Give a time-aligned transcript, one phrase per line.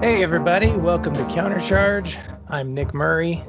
[0.00, 2.16] Hey, everybody, welcome to Countercharge.
[2.48, 3.44] I'm Nick Murray.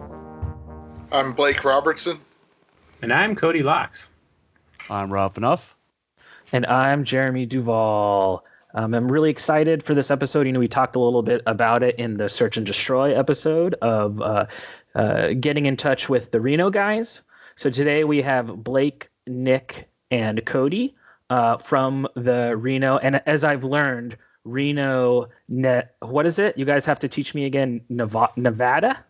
[1.09, 2.19] I'm Blake Robertson.
[3.01, 4.09] And I'm Cody Locks.
[4.89, 5.73] I'm Rob Enough.
[6.51, 8.43] And I'm Jeremy Duval.
[8.73, 10.45] Um, I'm really excited for this episode.
[10.45, 13.75] You know, we talked a little bit about it in the Search and Destroy episode
[13.75, 14.47] of uh,
[14.93, 17.21] uh, getting in touch with the Reno guys.
[17.55, 20.95] So today we have Blake, Nick, and Cody
[21.29, 22.97] uh, from the Reno.
[22.97, 26.57] And as I've learned, Reno, net, what is it?
[26.57, 27.81] You guys have to teach me again.
[27.89, 28.33] Nevada?
[28.35, 29.05] Nevada.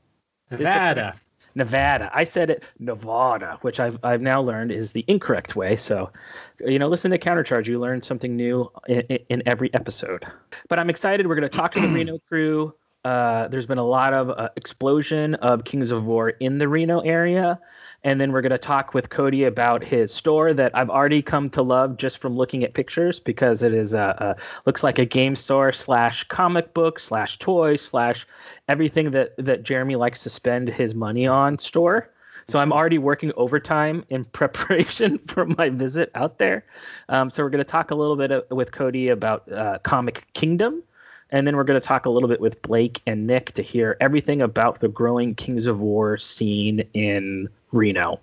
[1.55, 2.10] Nevada.
[2.13, 5.76] I said it Nevada, which I've I've now learned is the incorrect way.
[5.76, 6.12] So,
[6.59, 7.68] you know, listen to Countercharge.
[7.68, 10.26] You learn something new in, in every episode.
[10.70, 11.27] But I'm excited.
[11.27, 12.74] We're going to talk to the Reno crew.
[13.04, 16.99] Uh, there's been a lot of uh, explosion of Kings of War in the Reno
[16.99, 17.59] area.
[18.04, 21.49] And then we're going to talk with Cody about his store that I've already come
[21.52, 25.05] to love just from looking at pictures because it is a, a looks like a
[25.05, 28.26] game store slash comic book slash toy slash
[28.68, 32.10] everything that that Jeremy likes to spend his money on store.
[32.48, 36.65] So I'm already working overtime in preparation for my visit out there.
[37.08, 40.84] Um, so we're going to talk a little bit with Cody about uh, Comic Kingdom
[41.32, 43.96] and then we're going to talk a little bit with Blake and Nick to hear
[44.02, 48.20] everything about the growing Kings of War scene in Reno.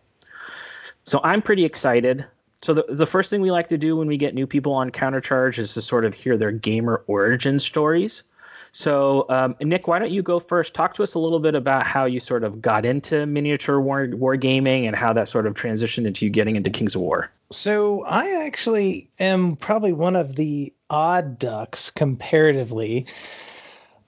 [1.04, 2.26] So I'm pretty excited.
[2.62, 4.90] So the, the first thing we like to do when we get new people on
[4.90, 8.24] Countercharge is to sort of hear their gamer origin stories.
[8.72, 10.74] So um, Nick, why don't you go first?
[10.74, 14.08] Talk to us a little bit about how you sort of got into miniature war,
[14.12, 17.30] war gaming and how that sort of transitioned into you getting into Kings of War.
[17.50, 23.06] So I actually am probably one of the odd ducks comparatively.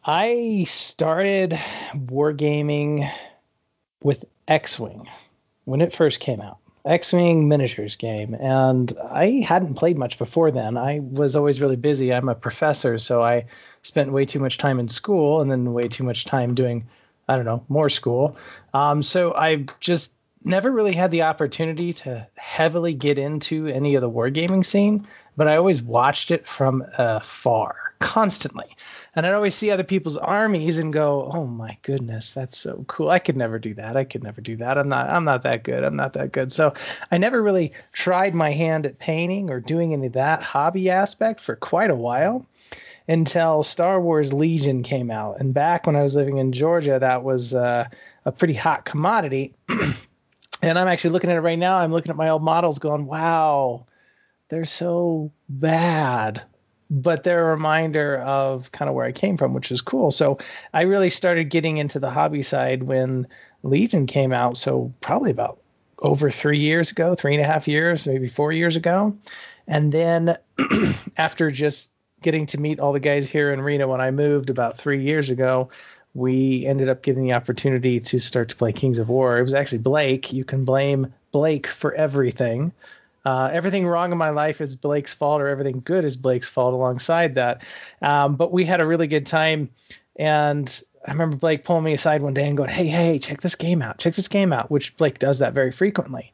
[0.04, 1.58] I started
[1.94, 3.10] wargaming
[4.02, 5.08] with X-wing
[5.64, 6.58] when it first came out.
[6.84, 10.78] X-wing miniatures game, and I hadn't played much before then.
[10.78, 12.12] I was always really busy.
[12.12, 13.46] I'm a professor, so I
[13.82, 16.88] spent way too much time in school, and then way too much time doing,
[17.28, 18.36] I don't know, more school.
[18.72, 24.00] Um, so I just never really had the opportunity to heavily get into any of
[24.00, 25.06] the wargaming scene,
[25.36, 28.74] but I always watched it from afar, constantly.
[29.14, 33.10] And I'd always see other people's armies and go, "Oh my goodness, that's so cool!
[33.10, 33.96] I could never do that.
[33.96, 34.78] I could never do that.
[34.78, 35.10] I'm not.
[35.10, 35.82] I'm not that good.
[35.82, 36.74] I'm not that good." So
[37.10, 41.40] I never really tried my hand at painting or doing any of that hobby aspect
[41.40, 42.46] for quite a while
[43.08, 45.40] until Star Wars Legion came out.
[45.40, 47.86] And back when I was living in Georgia, that was uh,
[48.24, 49.54] a pretty hot commodity.
[50.62, 51.78] and I'm actually looking at it right now.
[51.78, 53.86] I'm looking at my old models, going, "Wow,
[54.48, 56.42] they're so bad."
[56.90, 60.10] But they're a reminder of kind of where I came from, which is cool.
[60.10, 60.38] So
[60.74, 63.28] I really started getting into the hobby side when
[63.62, 64.56] Legion came out.
[64.56, 65.60] So probably about
[66.00, 69.16] over three years ago, three and a half years, maybe four years ago.
[69.68, 70.36] And then
[71.16, 71.92] after just
[72.22, 75.30] getting to meet all the guys here in Reno when I moved about three years
[75.30, 75.70] ago,
[76.12, 79.38] we ended up getting the opportunity to start to play Kings of War.
[79.38, 80.32] It was actually Blake.
[80.32, 82.72] You can blame Blake for everything.
[83.24, 86.74] Uh, everything wrong in my life is Blake's fault, or everything good is Blake's fault
[86.74, 87.62] alongside that.
[88.00, 89.70] Um, but we had a really good time.
[90.16, 93.56] And I remember Blake pulling me aside one day and going, Hey, hey, check this
[93.56, 93.98] game out.
[93.98, 96.32] Check this game out, which Blake does that very frequently.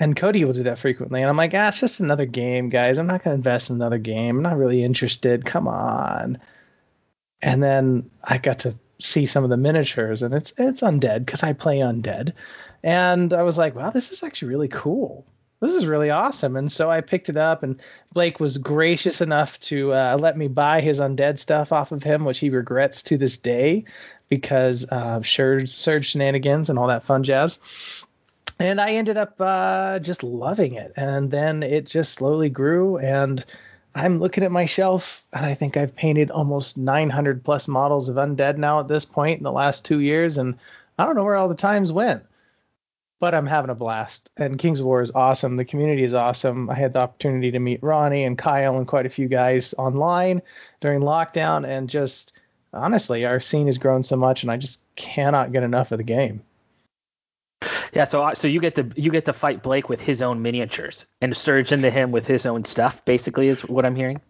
[0.00, 1.20] And Cody will do that frequently.
[1.20, 2.98] And I'm like, ah, it's just another game, guys.
[2.98, 4.36] I'm not going to invest in another game.
[4.36, 5.44] I'm not really interested.
[5.44, 6.38] Come on.
[7.42, 11.42] And then I got to see some of the miniatures, and it's it's undead because
[11.42, 12.34] I play undead.
[12.82, 15.26] And I was like, wow, this is actually really cool
[15.60, 16.56] this is really awesome.
[16.56, 17.80] And so I picked it up, and
[18.12, 22.24] Blake was gracious enough to uh, let me buy his undead stuff off of him,
[22.24, 23.84] which he regrets to this day
[24.28, 27.58] because of Surge, Surge shenanigans and all that fun jazz.
[28.60, 30.92] And I ended up uh, just loving it.
[30.96, 32.98] And then it just slowly grew.
[32.98, 33.44] And
[33.94, 38.16] I'm looking at my shelf, and I think I've painted almost 900 plus models of
[38.16, 40.38] undead now at this point in the last two years.
[40.38, 40.58] And
[40.98, 42.24] I don't know where all the times went
[43.20, 44.30] but I'm having a blast.
[44.36, 45.56] And Kings of War is awesome.
[45.56, 46.70] The community is awesome.
[46.70, 50.42] I had the opportunity to meet Ronnie and Kyle and quite a few guys online
[50.80, 52.32] during lockdown, and just
[52.72, 56.04] honestly, our scene has grown so much, and I just cannot get enough of the
[56.04, 56.42] game.
[57.92, 60.42] Yeah, so uh, so you get to you get to fight Blake with his own
[60.42, 63.04] miniatures and surge into him with his own stuff.
[63.04, 64.20] Basically, is what I'm hearing.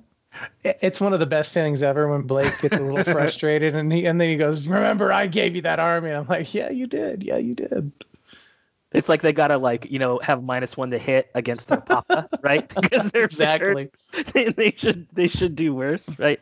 [0.63, 4.07] It's one of the best feelings ever when Blake gets a little frustrated and he
[4.07, 6.87] and then he goes, "Remember, I gave you that army." And I'm like, "Yeah, you
[6.87, 7.23] did.
[7.23, 7.93] Yeah, you did."
[8.93, 12.29] It's like they gotta like you know have minus one to hit against their papa,
[12.43, 12.69] right?
[12.81, 13.91] Because they're Exactly.
[14.33, 16.41] They, they should they should do worse, right?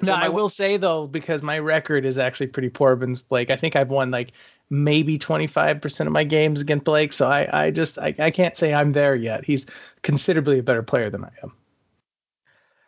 [0.00, 3.50] No, I wa- will say though, because my record is actually pretty poor against Blake.
[3.50, 4.32] I think I've won like
[4.70, 7.12] maybe 25% of my games against Blake.
[7.12, 9.44] So I, I just I, I can't say I'm there yet.
[9.44, 9.66] He's
[10.02, 11.52] considerably a better player than I am.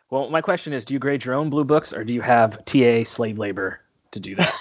[0.09, 2.65] Well, my question is, do you grade your own blue books or do you have
[2.65, 3.79] TA slave labor
[4.11, 4.53] to do that?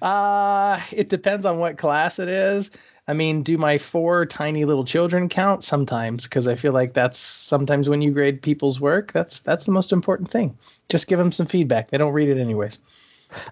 [0.00, 2.70] Uh, it depends on what class it is.
[3.08, 5.64] I mean, do my four tiny little children count?
[5.64, 9.72] Sometimes, because I feel like that's sometimes when you grade people's work, that's that's the
[9.72, 10.56] most important thing.
[10.88, 11.90] Just give them some feedback.
[11.90, 12.78] They don't read it anyways.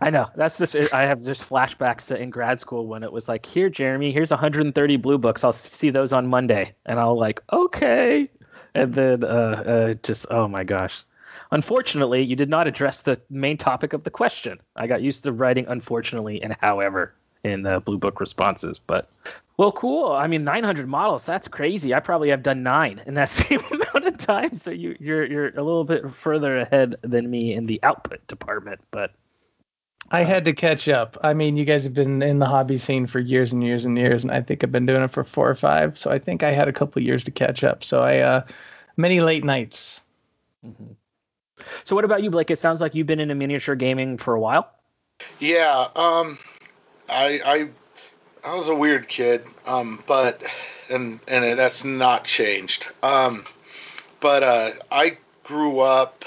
[0.01, 0.29] I know.
[0.37, 3.69] That's just I have just flashbacks to in grad school when it was like, here,
[3.69, 5.45] Jeremy, here's 130 blue books.
[5.45, 8.31] I'll see those on Monday, and I'll like, okay,
[8.75, 11.05] and then uh, uh just oh my gosh.
[11.50, 14.61] Unfortunately, you did not address the main topic of the question.
[14.77, 17.15] I got used to writing unfortunately and however
[17.45, 19.11] in the blue book responses, but
[19.56, 20.12] well, cool.
[20.12, 21.25] I mean, 900 models.
[21.25, 21.93] That's crazy.
[21.93, 24.56] I probably have done nine in that same amount of time.
[24.56, 28.81] So you, you're you're a little bit further ahead than me in the output department,
[28.91, 29.12] but
[30.11, 31.19] I had to catch up.
[31.23, 33.99] I mean, you guys have been in the hobby scene for years and years and
[33.99, 35.99] years, and I think I've been doing it for four or five.
[35.99, 37.85] So I think I had a couple years to catch up.
[37.85, 38.47] So I uh,
[38.97, 40.03] many late nights.
[41.85, 42.50] So what about you, Blake?
[42.50, 44.70] It sounds like you've been into miniature gaming for a while.
[45.41, 46.38] Yeah, um,
[47.09, 47.69] I I
[48.44, 50.43] I was a weird kid, um, but
[50.91, 52.88] and and that's not changed.
[53.03, 53.44] Um,
[54.20, 56.25] but uh, I grew up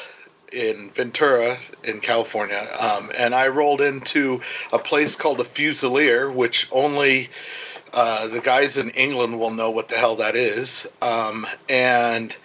[0.51, 4.41] in Ventura, in California, um, and I rolled into
[4.73, 7.29] a place called the Fusilier, which only
[7.94, 10.87] uh, the guys in England will know what the hell that is.
[11.01, 12.35] Um, and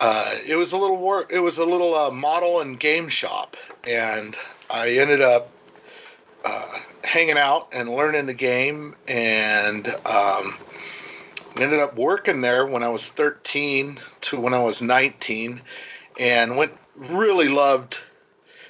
[0.00, 1.26] uh, it was a little war.
[1.28, 3.56] It was a little uh, model and game shop,
[3.86, 4.36] and
[4.68, 5.50] I ended up
[6.44, 10.56] uh, hanging out and learning the game, and um,
[11.56, 15.62] ended up working there when I was 13 to when I was 19,
[16.20, 17.98] and went really loved.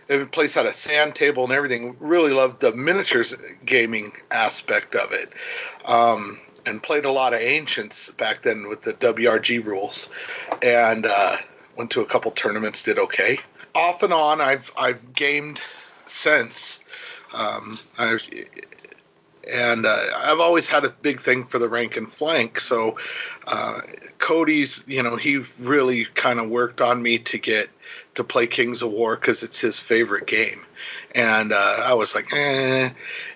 [0.06, 1.96] The place had a sand table and everything.
[1.98, 3.34] Really loved the miniatures
[3.64, 5.32] gaming aspect of it,
[5.84, 10.08] um, and played a lot of ancients back then with the WRG rules,
[10.62, 11.36] and uh,
[11.76, 12.82] went to a couple tournaments.
[12.82, 13.38] Did okay.
[13.74, 15.60] Off and on, I've I've gamed
[16.06, 16.84] since.
[17.32, 18.18] Um, I,
[19.52, 22.60] and uh, I've always had a big thing for the rank and flank.
[22.60, 22.98] So
[23.46, 23.80] uh,
[24.18, 27.70] Cody's, you know, he really kind of worked on me to get
[28.16, 30.64] to play Kings of War because it's his favorite game,
[31.14, 32.90] and uh, I was like, eh,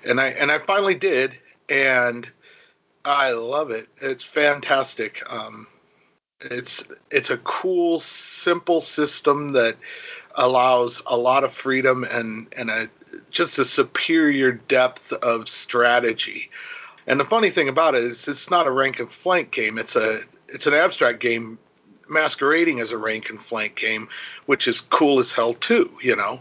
[0.05, 1.39] and I and I finally did,
[1.69, 2.29] and
[3.05, 3.89] I love it.
[4.01, 5.23] It's fantastic.
[5.31, 5.67] Um,
[6.41, 9.77] it's it's a cool, simple system that
[10.35, 12.91] allows a lot of freedom and and a
[13.31, 16.51] just a superior depth of strategy.
[17.07, 19.79] And the funny thing about it is it's not a rank and flank game.
[19.79, 21.59] It's a it's an abstract game
[22.09, 24.09] masquerading as a rank and flank game,
[24.47, 26.41] which is cool as hell too, you know.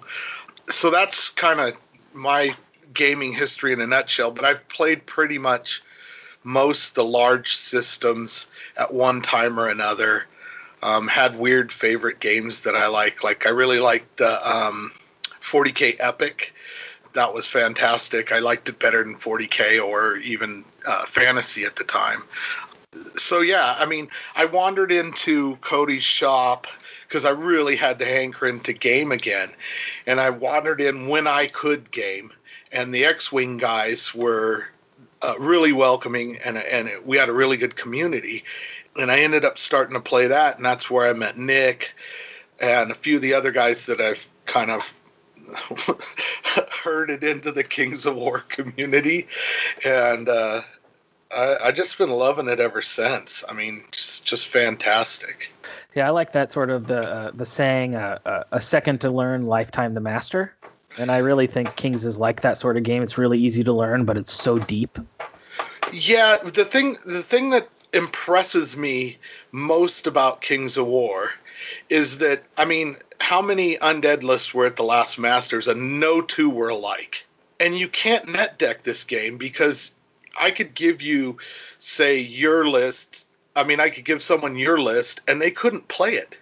[0.70, 1.74] So that's kind of
[2.14, 2.56] my
[2.94, 5.82] gaming history in a nutshell, but I've played pretty much
[6.44, 8.48] most the large systems
[8.78, 10.26] at one time or another.
[10.82, 13.22] Um, had weird favorite games that I like.
[13.22, 14.94] Like I really liked the um,
[15.42, 16.54] 40k Epic.
[17.14, 18.32] That was fantastic.
[18.32, 22.24] I liked it better than 40k or even uh, Fantasy at the time.
[23.18, 26.68] So yeah, I mean, I wandered into Cody's shop
[27.08, 29.50] because I really had the hankering to game again,
[30.06, 32.32] and I wandered in when I could game,
[32.72, 34.68] and the X-wing guys were
[35.22, 38.44] uh, really welcoming, and and we had a really good community,
[38.96, 41.94] and I ended up starting to play that, and that's where I met Nick
[42.60, 44.94] and a few of the other guys that I've kind of
[46.84, 49.28] herded into the Kings of War community,
[49.84, 50.62] and uh,
[51.32, 53.44] I, I just been loving it ever since.
[53.48, 55.52] I mean, just just fantastic.
[55.96, 59.12] Yeah, I like that sort of the uh, the saying uh, uh, a second to
[59.12, 60.54] learn, lifetime to master.
[60.98, 63.04] And I really think Kings is like that sort of game.
[63.04, 64.98] It's really easy to learn, but it's so deep.
[65.94, 69.18] Yeah, the thing the thing that impresses me
[69.52, 71.32] most about Kings of War
[71.90, 76.22] is that I mean, how many undead lists were at the last Masters and no
[76.22, 77.26] two were alike.
[77.60, 79.92] And you can't net deck this game because
[80.40, 81.38] I could give you
[81.80, 86.14] say your list, I mean I could give someone your list and they couldn't play
[86.14, 86.38] it.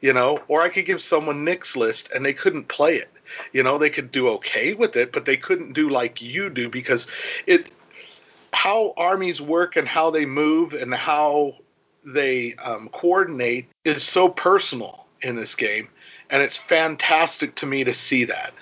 [0.00, 3.10] You know, or I could give someone Nick's list and they couldn't play it.
[3.52, 6.68] You know, they could do okay with it, but they couldn't do like you do
[6.68, 7.06] because
[7.46, 7.66] it
[8.52, 11.54] how armies work and how they move and how
[12.04, 15.88] they um, coordinate is so personal in this game,
[16.30, 18.52] and it's fantastic to me to see that.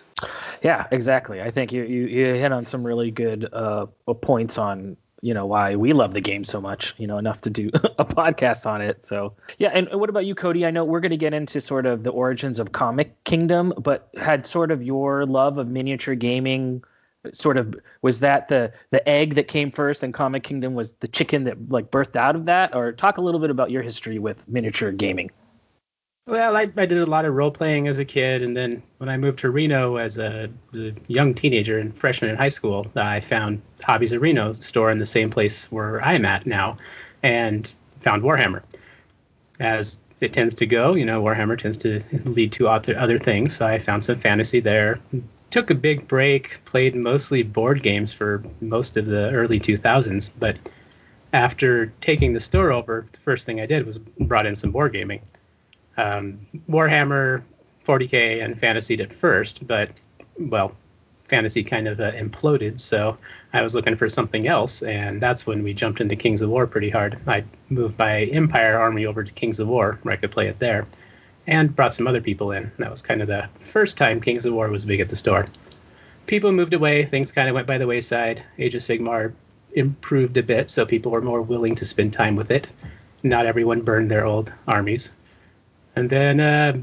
[0.63, 1.41] Yeah, exactly.
[1.41, 3.87] I think you you, you hit on some really good uh,
[4.21, 7.51] points on you know why we love the game so much you know enough to
[7.51, 9.05] do a podcast on it.
[9.07, 10.67] So yeah and what about you cody?
[10.67, 14.09] I know we're going to get into sort of the origins of comic kingdom but
[14.17, 16.83] had sort of your love of miniature gaming
[17.33, 21.09] sort of was that the the egg that came first and comic kingdom was the
[21.09, 22.75] chicken that like birthed out of that?
[22.75, 25.31] Or talk a little bit about your history with miniature gaming
[26.29, 29.09] well, I, I did a lot of role playing as a kid, and then when
[29.09, 33.21] I moved to Reno as a, a young teenager and freshman in high school, I
[33.21, 36.77] found Hobbies of Reno store in the same place where I'm at now,
[37.23, 38.63] and found Warhammer.
[39.59, 43.57] As it tends to go, you know, Warhammer tends to lead to other other things.
[43.57, 45.01] So I found some fantasy there.
[45.49, 50.59] Took a big break, played mostly board games for most of the early 2000s, but
[51.33, 54.93] after taking the store over, the first thing I did was brought in some board
[54.93, 55.23] gaming
[55.99, 57.43] um, Warhammer
[57.85, 59.90] 40k and Fantasy at first, but
[60.38, 60.73] well,
[61.25, 63.19] Fantasy kind of uh, imploded, so
[63.52, 66.67] I was looking for something else, and that's when we jumped into Kings of War
[66.67, 67.19] pretty hard.
[67.26, 70.59] I moved my Empire army over to Kings of War, where I could play it
[70.59, 70.87] there,
[71.47, 72.71] and brought some other people in.
[72.78, 75.47] That was kind of the first time Kings of War was big at the store.
[76.26, 78.43] People moved away, things kind of went by the wayside.
[78.59, 79.33] Age of Sigmar
[79.73, 82.73] improved a bit, so people were more willing to spend time with it.
[83.23, 85.11] Not everyone burned their old armies.
[85.99, 86.78] And then uh,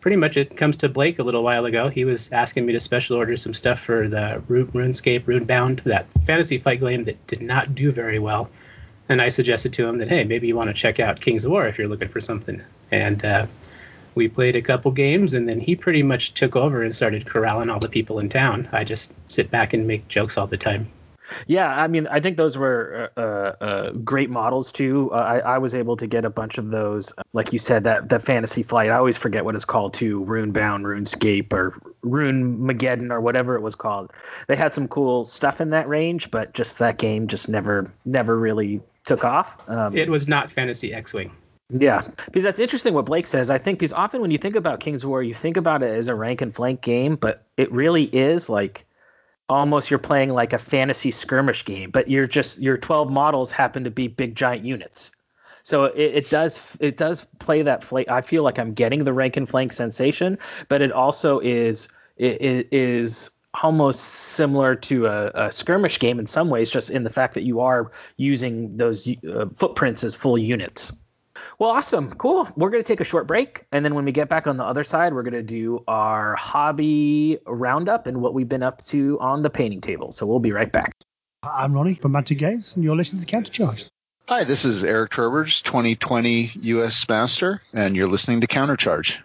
[0.00, 1.88] pretty much it comes to Blake a little while ago.
[1.88, 6.56] He was asking me to special order some stuff for the RuneScape Runebound, that fantasy
[6.56, 8.48] fight game that did not do very well.
[9.10, 11.50] And I suggested to him that, hey, maybe you want to check out Kings of
[11.50, 12.62] War if you're looking for something.
[12.90, 13.46] And uh,
[14.14, 17.68] we played a couple games, and then he pretty much took over and started corralling
[17.68, 18.66] all the people in town.
[18.72, 20.86] I just sit back and make jokes all the time.
[21.46, 25.10] Yeah, I mean, I think those were uh, uh, great models too.
[25.12, 28.08] Uh, I, I, was able to get a bunch of those, like you said, that
[28.10, 28.90] that Fantasy Flight.
[28.90, 33.62] I always forget what it's called too, Runebound, RuneScape, or Rune Mageddon, or whatever it
[33.62, 34.12] was called.
[34.48, 38.38] They had some cool stuff in that range, but just that game just never, never
[38.38, 39.56] really took off.
[39.68, 41.30] Um, it was not Fantasy X-wing.
[41.70, 43.50] Yeah, because that's interesting what Blake says.
[43.50, 45.90] I think because often when you think about Kings of War, you think about it
[45.90, 48.84] as a rank and flank game, but it really is like
[49.48, 53.84] almost you're playing like a fantasy skirmish game, but you're just your 12 models happen
[53.84, 55.10] to be big giant units.
[55.62, 58.08] So it, it does it does play that flank.
[58.08, 62.40] I feel like I'm getting the rank and flank sensation, but it also is it,
[62.40, 63.30] it is
[63.62, 67.42] almost similar to a, a, skirmish game in some ways, just in the fact that
[67.42, 70.92] you are using those uh, footprints as full units.
[71.58, 72.12] Well, awesome.
[72.12, 72.48] Cool.
[72.56, 73.66] We're going to take a short break.
[73.72, 76.34] And then when we get back on the other side, we're going to do our
[76.36, 80.12] hobby roundup and what we've been up to on the painting table.
[80.12, 80.94] So we'll be right back.
[81.42, 83.88] I'm Ronnie from Mantic Games, and you're listening to Countercharge.
[84.28, 87.06] Hi, this is Eric Trowbridge, 2020 U.S.
[87.08, 89.18] Master, and you're listening to Countercharge.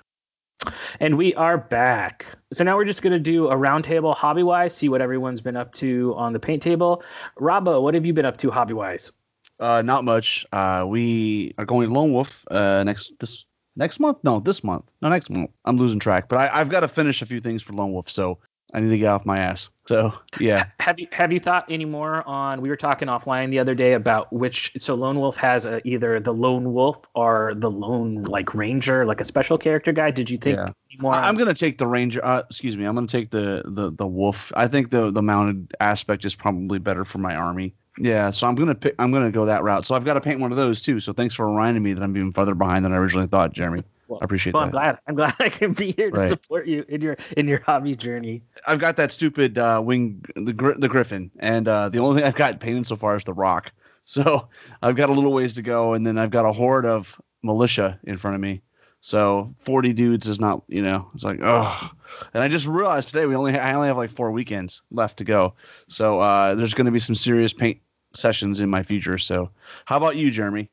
[1.00, 2.26] And we are back.
[2.52, 5.56] So now we're just going to do a roundtable hobby wise, see what everyone's been
[5.56, 7.02] up to on the paint table.
[7.40, 9.14] Robbo, what have you been up to hobby wise?
[9.60, 10.46] Uh, not much.
[10.52, 14.18] Uh, we are going Lone Wolf uh, next this next month.
[14.24, 14.86] No, this month.
[15.02, 15.52] No, next month.
[15.66, 18.10] I'm losing track, but I, I've got to finish a few things for Lone Wolf,
[18.10, 18.40] so
[18.74, 19.72] I need to get off my ass.
[19.88, 20.68] So yeah.
[20.80, 22.62] Have you have you thought any more on?
[22.62, 24.72] We were talking offline the other day about which.
[24.78, 29.22] So Lone Wolf has a, either the Lone Wolf or the Lone like Ranger, like
[29.22, 30.12] a special character guy.
[30.12, 30.70] Did you think yeah.
[31.00, 31.14] more?
[31.14, 32.24] I'm gonna take the Ranger.
[32.24, 32.86] Uh, excuse me.
[32.86, 34.52] I'm gonna take the the the Wolf.
[34.56, 37.74] I think the the mounted aspect is probably better for my army.
[38.00, 39.86] Yeah, so I'm gonna pick, I'm gonna go that route.
[39.86, 41.00] So I've got to paint one of those too.
[41.02, 43.84] So thanks for reminding me that I'm even further behind than I originally thought, Jeremy.
[44.08, 44.68] Well, I appreciate well, that.
[44.68, 44.98] I'm glad.
[45.08, 46.30] I'm glad I can be here to right.
[46.30, 48.42] support you in your in your hobby journey.
[48.66, 52.36] I've got that stupid uh, wing, the the Griffin, and uh, the only thing I've
[52.36, 53.72] got painted so far is the Rock.
[54.10, 54.50] So
[54.82, 58.00] I've got a little ways to go, and then I've got a horde of militia
[58.04, 58.64] in front of me.
[59.02, 61.92] So 40 dudes is not, you know, it's like, oh.
[62.34, 65.26] And I just realized today we only I only have like four weekends left to
[65.26, 65.54] go.
[65.90, 67.82] So uh, there's going to be some serious paint
[68.20, 69.18] sessions in my future.
[69.18, 69.50] So,
[69.86, 70.70] how about you, Jeremy?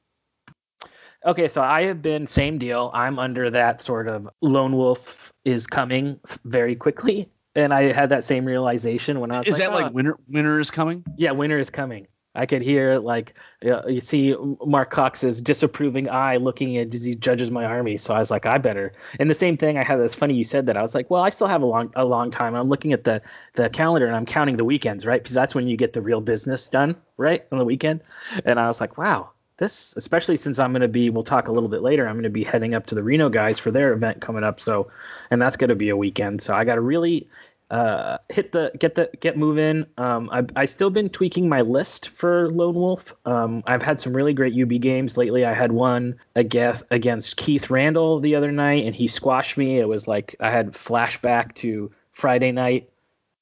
[1.24, 2.90] Okay, so I have been same deal.
[2.94, 8.24] I'm under that sort of lone wolf is coming very quickly, and I had that
[8.24, 9.48] same realization when I was.
[9.48, 9.82] Is like, that oh.
[9.82, 10.18] like winter?
[10.28, 11.04] Winter is coming.
[11.16, 12.06] Yeah, winter is coming.
[12.36, 17.50] I could hear like you see Mark Cox's disapproving eye looking at as he judges
[17.50, 17.96] my army.
[17.96, 18.92] So I was like, I better.
[19.18, 19.98] And the same thing, I had.
[20.00, 20.76] It's funny you said that.
[20.76, 22.54] I was like, well, I still have a long a long time.
[22.54, 23.22] I'm looking at the
[23.54, 25.22] the calendar and I'm counting the weekends, right?
[25.22, 28.02] Because that's when you get the real business done, right, on the weekend.
[28.44, 31.52] And I was like, wow, this, especially since I'm going to be, we'll talk a
[31.52, 32.06] little bit later.
[32.06, 34.60] I'm going to be heading up to the Reno guys for their event coming up.
[34.60, 34.90] So,
[35.30, 36.42] and that's going to be a weekend.
[36.42, 37.28] So I got to really
[37.70, 39.86] uh, hit the get the get moving.
[39.98, 43.12] Um, I've I still been tweaking my list for Lone Wolf.
[43.24, 45.44] Um, I've had some really great UB games lately.
[45.44, 49.80] I had one against Keith Randall the other night, and he squashed me.
[49.80, 52.88] It was like I had flashback to Friday night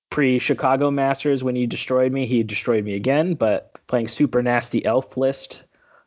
[0.09, 2.25] pre Chicago Masters when he destroyed me.
[2.25, 5.65] He destroyed me again, but playing super nasty elf list.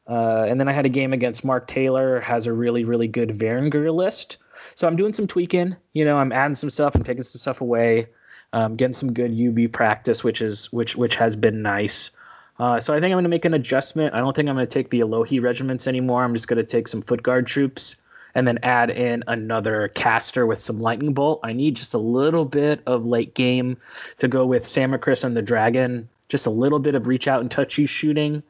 [0.09, 3.29] Uh, and then I had a game against Mark Taylor, has a really really good
[3.29, 4.37] Varangur list.
[4.77, 5.75] So I'm doing some tweaking.
[5.93, 8.09] You know, I'm adding some stuff, I'm taking some stuff away,
[8.53, 12.11] um, getting some good UB practice, which is which which has been nice.
[12.59, 14.13] Uh, so I think I'm going to make an adjustment.
[14.13, 16.23] I don't think I'm going to take the Elohi regiments anymore.
[16.23, 17.95] I'm just going to take some foot guard troops
[18.35, 21.39] and then add in another caster with some lightning bolt.
[21.41, 23.77] I need just a little bit of late game
[24.19, 26.07] to go with Samacris and the dragon.
[26.29, 28.43] Just a little bit of reach out and touch you shooting.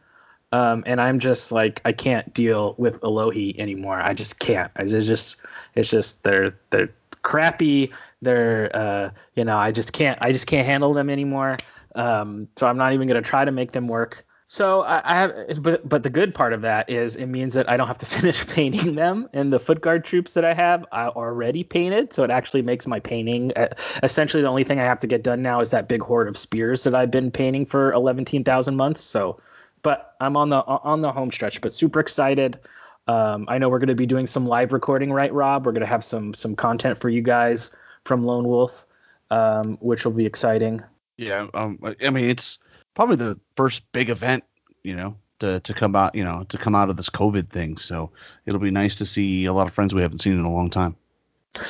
[0.51, 3.99] Um, and I'm just like I can't deal with Elohi anymore.
[3.99, 4.71] I just can't.
[4.77, 5.37] It's just
[5.75, 6.89] it's just they're they're
[7.21, 7.91] crappy.
[8.21, 11.57] They're uh, you know I just can't I just can't handle them anymore.
[11.95, 14.25] Um, so I'm not even gonna try to make them work.
[14.49, 17.69] So I, I have, but but the good part of that is it means that
[17.69, 20.85] I don't have to finish painting them, and the foot guard troops that I have
[20.93, 23.51] I already painted, so it actually makes my painting.
[23.57, 23.67] Uh,
[24.03, 26.37] essentially, the only thing I have to get done now is that big horde of
[26.37, 29.01] spears that I've been painting for 11,000 months.
[29.01, 29.41] So
[29.87, 32.59] but I'm on the on the home stretch, but super excited.
[33.07, 35.65] Um, I know we're going to be doing some live recording, right, Rob?
[35.65, 37.71] We're going to have some some content for you guys
[38.03, 38.85] from Lone Wolf,
[39.31, 40.83] um, which will be exciting.
[41.15, 42.59] Yeah, um, I mean it's
[42.95, 44.43] probably the first big event,
[44.83, 47.77] you know, to to come out, you know, to come out of this COVID thing.
[47.77, 48.11] So
[48.45, 50.69] it'll be nice to see a lot of friends we haven't seen in a long
[50.69, 50.97] time.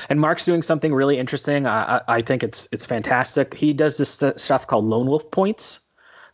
[0.10, 1.68] And Mark's doing something really interesting.
[1.68, 3.54] I, I think it's it's fantastic.
[3.54, 5.82] He does this st- stuff called Lone Wolf Points,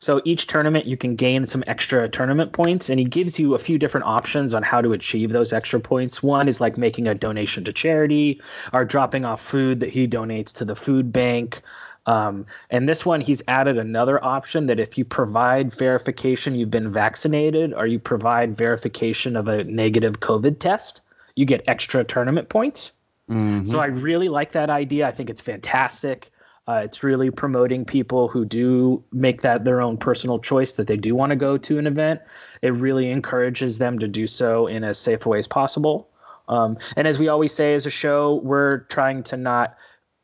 [0.03, 3.57] so each tournament you can gain some extra tournament points, and he gives you a
[3.57, 6.21] few different options on how to achieve those extra points.
[6.21, 8.41] One is like making a donation to charity
[8.73, 11.61] or dropping off food that he donates to the food bank.
[12.05, 16.91] Um, and this one, he's added another option that if you provide verification you've been
[16.91, 20.99] vaccinated or you provide verification of a negative COVID test,
[21.37, 22.91] you get extra tournament points.
[23.29, 23.63] Mm-hmm.
[23.63, 25.07] So I really like that idea.
[25.07, 26.29] I think it's fantastic.
[26.67, 30.95] Uh, it's really promoting people who do make that their own personal choice that they
[30.95, 32.21] do want to go to an event.
[32.61, 36.09] It really encourages them to do so in as safe a way as possible.
[36.47, 39.75] Um, and as we always say as a show, we're trying to not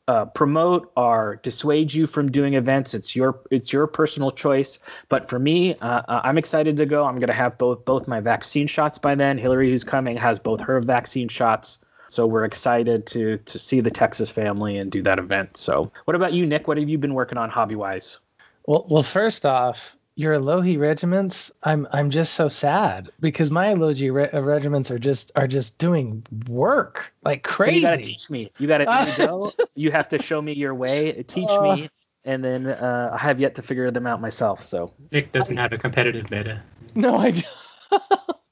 [0.07, 2.93] uh, promote or dissuade you from doing events.
[2.93, 4.79] It's your it's your personal choice.
[5.07, 7.05] But for me, uh, uh I'm excited to go.
[7.05, 9.37] I'm going to have both both my vaccine shots by then.
[9.37, 11.79] Hillary, who's coming, has both her vaccine shots.
[12.09, 15.57] So we're excited to to see the Texas family and do that event.
[15.57, 16.67] So what about you, Nick?
[16.67, 18.19] What have you been working on hobby wise?
[18.65, 24.11] Well, well, first off, your Elohi regiments, I'm I'm just so sad because my Elohi
[24.11, 27.77] re- uh, regiments are just are just doing work like crazy.
[27.77, 28.51] You gotta teach me.
[28.59, 29.51] You gotta uh, you go.
[29.75, 31.23] you have to show me your way.
[31.23, 31.89] Teach uh, me,
[32.25, 34.65] and then uh, I have yet to figure them out myself.
[34.65, 36.63] So Nick doesn't have a competitive meta.
[36.95, 37.45] No, I don't.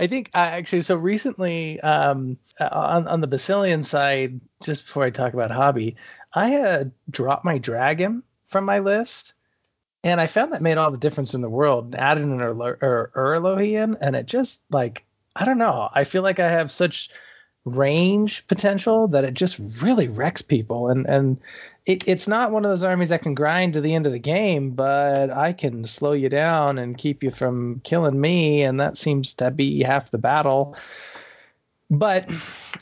[0.00, 5.04] I think uh, actually, so recently um, uh, on, on the Basilean side, just before
[5.04, 5.96] I talk about hobby,
[6.32, 9.34] I had dropped my dragon from my list,
[10.02, 11.94] and I found that made all the difference in the world.
[11.94, 15.04] Added an Urlohian, and it just like
[15.36, 15.88] I don't know.
[15.92, 17.10] I feel like I have such
[17.64, 20.88] range potential that it just really wrecks people.
[20.88, 21.40] And and
[21.86, 24.18] it, it's not one of those armies that can grind to the end of the
[24.18, 28.96] game but i can slow you down and keep you from killing me and that
[28.96, 30.76] seems to be half the battle.
[31.90, 32.30] But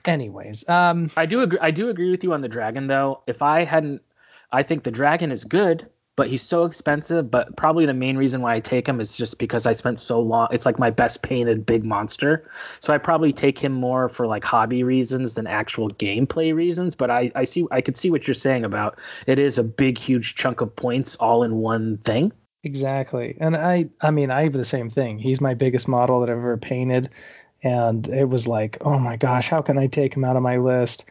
[0.05, 3.23] anyways um i do agree i do agree with you on the dragon though.
[3.27, 4.03] If i hadn't
[4.53, 5.89] i think the dragon is good
[6.19, 7.31] but he's so expensive.
[7.31, 10.21] But probably the main reason why I take him is just because I spent so
[10.21, 10.49] long.
[10.51, 12.51] It's like my best painted big monster.
[12.81, 16.97] So I probably take him more for like hobby reasons than actual gameplay reasons.
[16.97, 19.97] But I, I see I could see what you're saying about it is a big
[19.97, 22.33] huge chunk of points all in one thing.
[22.65, 23.37] Exactly.
[23.41, 25.21] And I I mean I have the same thing.
[25.21, 27.11] He's my biggest model that I've ever painted.
[27.63, 30.57] And it was like, oh my gosh, how can I take him out of my
[30.57, 31.05] list?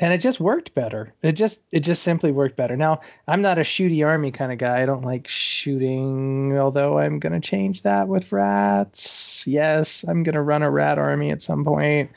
[0.00, 1.14] And it just worked better.
[1.22, 2.76] It just it just simply worked better.
[2.76, 4.82] Now I'm not a shooty army kind of guy.
[4.82, 9.46] I don't like shooting, although I'm gonna change that with rats.
[9.46, 12.10] Yes, I'm gonna run a rat army at some point.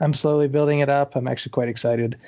[0.00, 1.16] I'm slowly building it up.
[1.16, 2.18] I'm actually quite excited,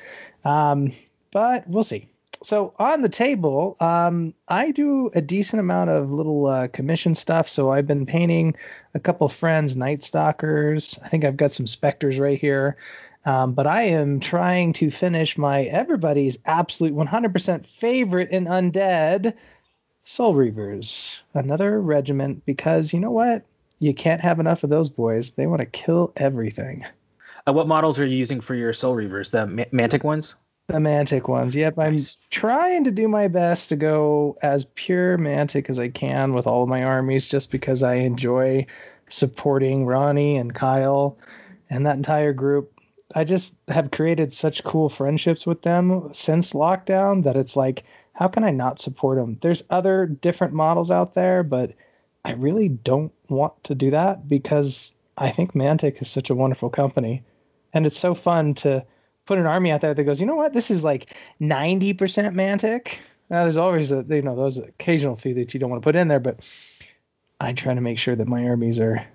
[0.44, 0.92] um,
[1.30, 2.08] but we'll see.
[2.42, 7.48] So on the table, um, I do a decent amount of little uh, commission stuff.
[7.48, 8.56] So I've been painting
[8.94, 10.98] a couple friends, Night Stalkers.
[11.02, 12.78] I think I've got some Spectres right here.
[13.24, 19.34] Um, but I am trying to finish my everybody's absolute 100% favorite in Undead,
[20.04, 21.20] Soul Reavers.
[21.34, 23.44] Another regiment because you know what?
[23.78, 25.32] You can't have enough of those boys.
[25.32, 26.84] They want to kill everything.
[27.46, 29.30] Uh, what models are you using for your Soul Reavers?
[29.30, 30.34] The ma- Mantic ones?
[30.66, 31.56] The Mantic ones.
[31.56, 32.16] Yep, I'm Nice.
[32.30, 36.62] trying to do my best to go as pure Mantic as I can with all
[36.62, 38.66] of my armies, just because I enjoy
[39.08, 41.18] supporting Ronnie and Kyle
[41.68, 42.79] and that entire group.
[43.14, 48.28] I just have created such cool friendships with them since lockdown that it's like, how
[48.28, 49.38] can I not support them?
[49.40, 51.72] There's other different models out there, but
[52.24, 56.70] I really don't want to do that because I think Mantic is such a wonderful
[56.70, 57.24] company.
[57.72, 58.84] And it's so fun to
[59.26, 62.98] put an army out there that goes, you know what, this is like 90% Mantic.
[63.28, 65.96] Now, there's always a, you know, those occasional few that you don't want to put
[65.96, 66.40] in there, but
[67.40, 69.06] I try to make sure that my armies are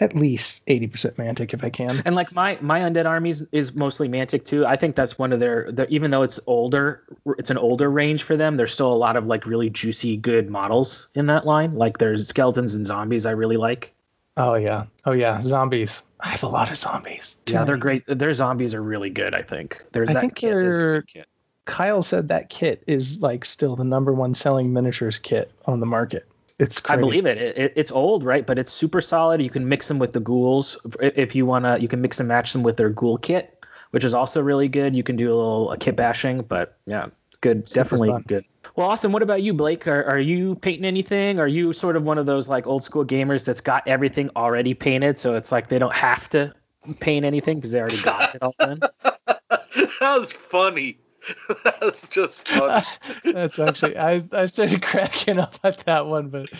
[0.00, 2.02] at least 80% Mantic if I can.
[2.04, 4.64] And like my my undead armies is mostly Mantic too.
[4.64, 7.02] I think that's one of their, their even though it's older,
[7.38, 8.56] it's an older range for them.
[8.56, 11.74] There's still a lot of like really juicy good models in that line.
[11.74, 13.92] Like there's skeletons and zombies I really like.
[14.36, 14.84] Oh, yeah.
[15.04, 15.40] Oh, yeah.
[15.40, 16.04] Zombies.
[16.20, 17.34] I have a lot of zombies.
[17.44, 18.04] Too yeah, they're great.
[18.06, 19.34] Their zombies are really good.
[19.34, 19.82] I think.
[19.90, 21.26] There's I that think kit is they're- good kit.
[21.64, 25.86] Kyle said that kit is like still the number one selling miniatures kit on the
[25.86, 26.27] market.
[26.58, 27.38] It's I believe it.
[27.38, 27.72] It, it.
[27.76, 28.44] It's old, right?
[28.44, 29.40] But it's super solid.
[29.40, 31.78] You can mix them with the ghouls if you wanna.
[31.78, 34.96] You can mix and match them with their ghoul kit, which is also really good.
[34.96, 37.06] You can do a little a kit bashing, but yeah,
[37.40, 37.68] good.
[37.68, 38.24] Super Definitely fun.
[38.26, 38.44] good.
[38.74, 39.86] Well, Austin, what about you, Blake?
[39.88, 41.38] Are, are you painting anything?
[41.38, 44.74] Are you sort of one of those like old school gamers that's got everything already
[44.74, 46.52] painted, so it's like they don't have to
[47.00, 48.80] paint anything because they already got it all done?
[49.02, 50.98] that was funny.
[51.64, 52.84] that was just funny.
[53.24, 56.50] That's actually I I started cracking up at that one, but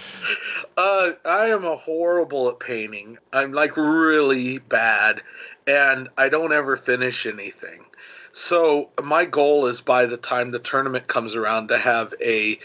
[0.77, 3.19] Uh, I am a horrible at painting.
[3.33, 5.23] I'm like really bad,
[5.67, 7.85] and I don't ever finish anything.
[8.33, 12.59] So my goal is by the time the tournament comes around to have a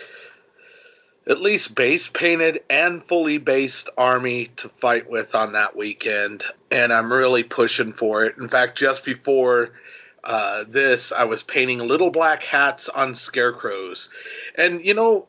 [1.25, 6.91] at least base painted and fully based army to fight with on that weekend, and
[6.91, 8.35] I'm really pushing for it.
[8.37, 9.69] In fact, just before
[10.23, 14.09] uh, this, I was painting little black hats on scarecrows,
[14.55, 15.27] and you know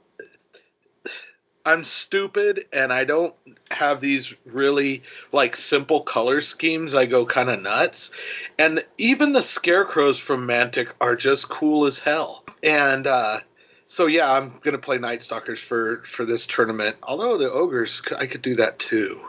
[1.67, 3.35] I'm stupid and I don't
[3.71, 5.03] have these really
[5.33, 6.95] like simple color schemes.
[6.95, 8.11] I go kind of nuts.
[8.59, 12.45] And even the scarecrows from Mantic are just cool as hell.
[12.63, 13.41] And uh
[13.87, 16.97] so yeah, I'm to play Night Stalkers for for this tournament.
[17.03, 19.21] Although the ogres I could do that too.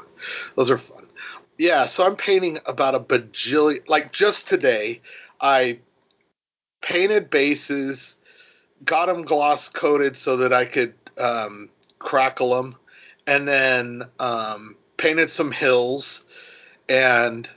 [0.56, 1.08] Those are fun.
[1.58, 5.02] Yeah, so I'm painting about a bajillion like just today
[5.42, 5.80] I
[6.82, 8.16] painted bases,
[8.84, 11.70] got them gloss coated so that I could um
[12.00, 12.76] crackle them,
[13.28, 16.24] and then um, painted some hills
[16.88, 17.50] and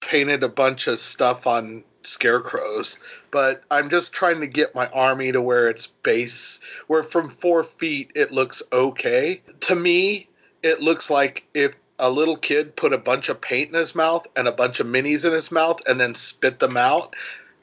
[0.00, 2.98] painted a bunch of stuff on scarecrows.
[3.30, 7.64] But I'm just trying to get my army to where it's base, where from four
[7.64, 9.42] feet it looks okay.
[9.60, 10.28] To me,
[10.62, 14.26] it looks like if a little kid put a bunch of paint in his mouth
[14.36, 17.14] and a bunch of minis in his mouth and then spit them out.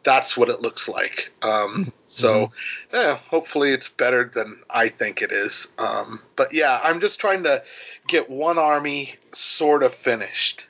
[0.03, 1.31] That's what it looks like.
[1.41, 2.51] Um, so,
[2.93, 5.67] yeah, hopefully it's better than I think it is.
[5.77, 7.63] Um, but yeah, I'm just trying to
[8.07, 10.65] get one army sort of finished,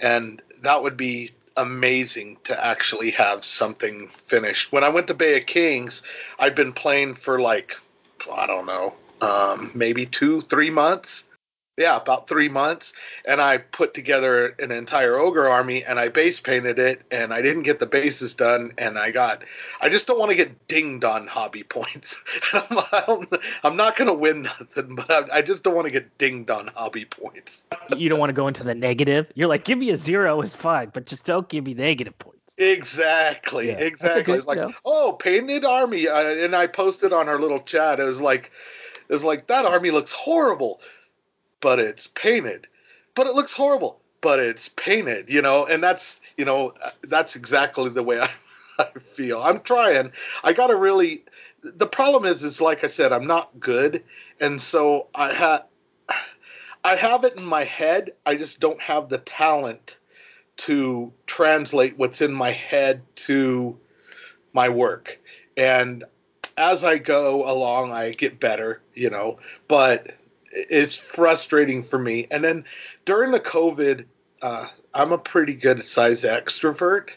[0.00, 4.70] and that would be amazing to actually have something finished.
[4.72, 6.02] When I went to Bay of Kings,
[6.38, 7.76] I'd been playing for like
[8.32, 11.24] I don't know, um, maybe two, three months.
[11.76, 12.94] Yeah, about three months,
[13.26, 17.42] and I put together an entire ogre army, and I base painted it, and I
[17.42, 19.44] didn't get the bases done, and I got,
[19.78, 22.16] I just don't want to get dinged on hobby points.
[22.52, 23.26] I'm,
[23.62, 26.70] I'm not gonna win nothing, but I, I just don't want to get dinged on
[26.74, 27.64] hobby points.
[27.96, 29.30] you don't want to go into the negative.
[29.34, 32.36] You're like, give me a zero is fine, but just don't give me negative points.
[32.58, 34.38] Exactly, Yeah, exactly.
[34.38, 34.70] It's like, yeah.
[34.84, 38.00] oh, painted army, uh, and I posted on our little chat.
[38.00, 38.50] It was like,
[39.08, 40.80] it was like that army looks horrible,
[41.60, 42.66] but it's painted.
[43.14, 45.28] But it looks horrible, but it's painted.
[45.28, 48.30] You know, and that's you know that's exactly the way I,
[48.78, 49.42] I feel.
[49.42, 50.12] I'm trying.
[50.44, 51.24] I got to really.
[51.62, 54.04] The problem is, is like I said, I'm not good,
[54.40, 55.62] and so I had.
[56.84, 58.12] I have it in my head.
[58.24, 59.96] I just don't have the talent
[60.58, 63.76] to translate what's in my head to
[64.52, 65.18] my work.
[65.56, 66.04] And
[66.56, 69.38] as I go along, I get better, you know,
[69.68, 70.12] but
[70.56, 72.26] it's frustrating for me.
[72.30, 72.64] And then
[73.04, 74.06] during the COVID,
[74.42, 77.10] uh, I'm a pretty good size extrovert.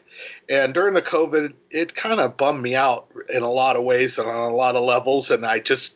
[0.50, 4.18] And during the COVID, it kind of bummed me out in a lot of ways
[4.18, 5.32] and on a lot of levels.
[5.32, 5.96] And I just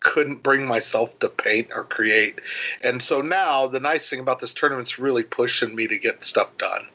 [0.00, 2.40] couldn't bring myself to paint or create.
[2.82, 6.56] And so now the nice thing about this tournament's really pushing me to get stuff
[6.58, 6.88] done.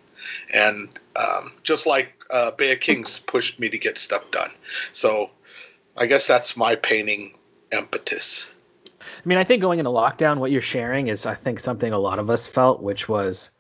[0.54, 4.52] And um, just like uh, Bay of Kings pushed me to get stuff done.
[4.92, 5.32] So
[5.96, 7.34] I guess that's my painting
[7.72, 8.50] impetus.
[9.18, 12.00] I mean, I think going into lockdown, what you're sharing is, I think, something a
[12.00, 13.52] lot of us felt, which was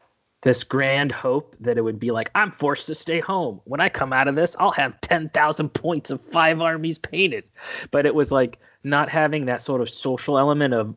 [0.43, 3.59] this grand hope that it would be like I'm forced to stay home.
[3.65, 7.43] When I come out of this, I'll have 10,000 points of five armies painted.
[7.91, 10.95] But it was like not having that sort of social element of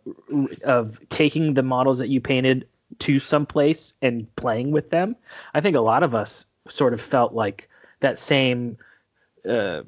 [0.62, 2.68] of taking the models that you painted
[3.00, 5.16] to some place and playing with them.
[5.54, 7.68] I think a lot of us sort of felt like
[8.00, 8.76] that same
[9.48, 9.82] uh, uh,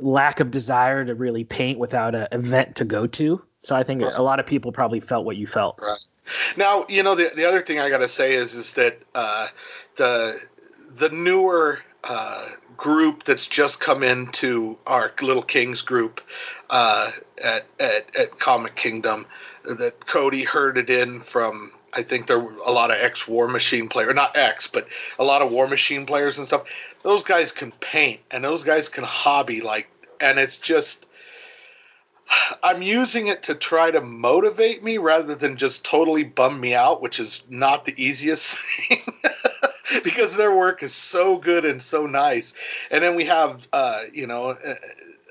[0.00, 3.42] lack of desire to really paint without an event to go to.
[3.64, 4.12] So I think right.
[4.14, 5.78] a lot of people probably felt what you felt.
[5.80, 5.98] Right.
[6.56, 9.48] Now, you know, the the other thing I got to say is is that uh,
[9.96, 10.38] the
[10.96, 12.46] the newer uh,
[12.76, 16.20] group that's just come into our Little Kings group
[16.68, 17.10] uh,
[17.42, 19.26] at, at at Comic Kingdom
[19.64, 21.72] that Cody herded in from.
[21.96, 25.24] I think there were a lot of ex War Machine players, not ex, but a
[25.24, 26.64] lot of War Machine players and stuff.
[27.02, 29.88] Those guys can paint and those guys can hobby like,
[30.20, 31.06] and it's just
[32.62, 37.02] I'm using it to try to motivate me rather than just totally bum me out,
[37.02, 38.54] which is not the easiest
[38.88, 39.02] thing.
[40.02, 42.54] because their work is so good and so nice.
[42.90, 44.56] And then we have, uh, you know,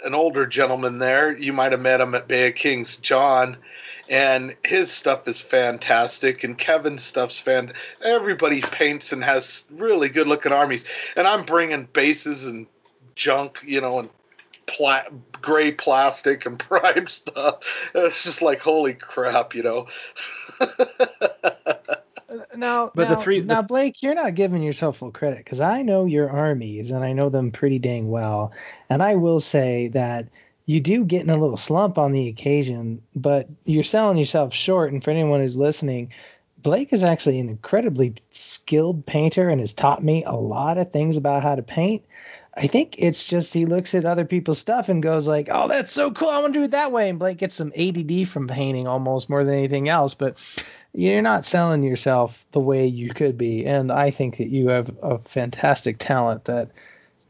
[0.03, 1.35] an older gentleman there.
[1.35, 3.57] You might have met him at Bay of Kings, John,
[4.09, 6.43] and his stuff is fantastic.
[6.43, 7.81] And Kevin's stuff's fantastic.
[8.01, 10.85] Everybody paints and has really good looking armies.
[11.15, 12.67] And I'm bringing bases and
[13.15, 14.09] junk, you know, and
[14.65, 15.09] pla-
[15.41, 17.59] gray plastic and prime stuff.
[17.93, 19.87] It's just like holy crap, you know.
[22.55, 25.81] now, but now, the three, now, Blake, you're not giving yourself full credit because I
[25.81, 28.53] know your armies and I know them pretty dang well,
[28.89, 30.27] and I will say that
[30.65, 34.93] you do get in a little slump on the occasion, but you're selling yourself short.
[34.93, 36.11] And for anyone who's listening,
[36.57, 41.17] Blake is actually an incredibly skilled painter and has taught me a lot of things
[41.17, 42.05] about how to paint.
[42.55, 45.91] I think it's just he looks at other people's stuff and goes like, "Oh, that's
[45.91, 46.29] so cool!
[46.29, 49.29] I want to do it that way." And Blake gets some ADD from painting almost
[49.29, 50.13] more than anything else.
[50.13, 50.37] But
[50.93, 54.91] you're not selling yourself the way you could be, and I think that you have
[55.01, 56.69] a fantastic talent that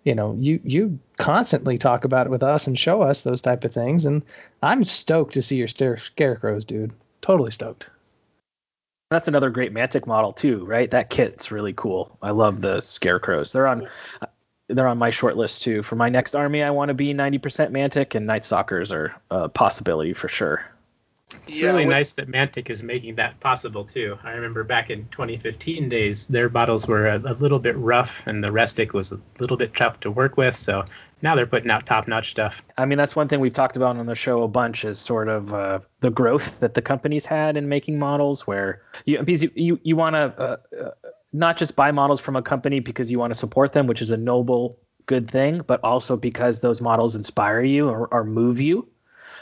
[0.04, 3.64] you know you you constantly talk about it with us and show us those type
[3.64, 4.06] of things.
[4.06, 4.24] And
[4.62, 6.92] I'm stoked to see your scarecrows, dude.
[7.22, 7.90] Totally stoked.
[9.10, 10.90] That's another great Mantic model too, right?
[10.90, 12.18] That kit's really cool.
[12.22, 13.54] I love the scarecrows.
[13.54, 13.88] They're on
[14.70, 15.84] they're on my short list too.
[15.84, 19.50] For my next army, I want to be 90% Mantic, and Night Stalkers are a
[19.50, 20.66] possibility for sure.
[21.44, 24.18] It's yeah, really nice that Mantic is making that possible too.
[24.24, 28.44] I remember back in 2015 days, their bottles were a, a, little bit rough, and
[28.44, 30.56] the Restic was a little bit tough to work with.
[30.56, 30.86] So
[31.22, 32.64] now they're putting out top-notch stuff.
[32.78, 35.28] I mean, that's one thing we've talked about on the show a bunch is sort
[35.28, 39.52] of uh, the growth that the company's had in making models, where you because you
[39.56, 40.22] you, you want to.
[40.22, 40.92] Uh, uh,
[41.34, 44.12] not just buy models from a company because you want to support them, which is
[44.12, 48.88] a noble, good thing, but also because those models inspire you or, or move you.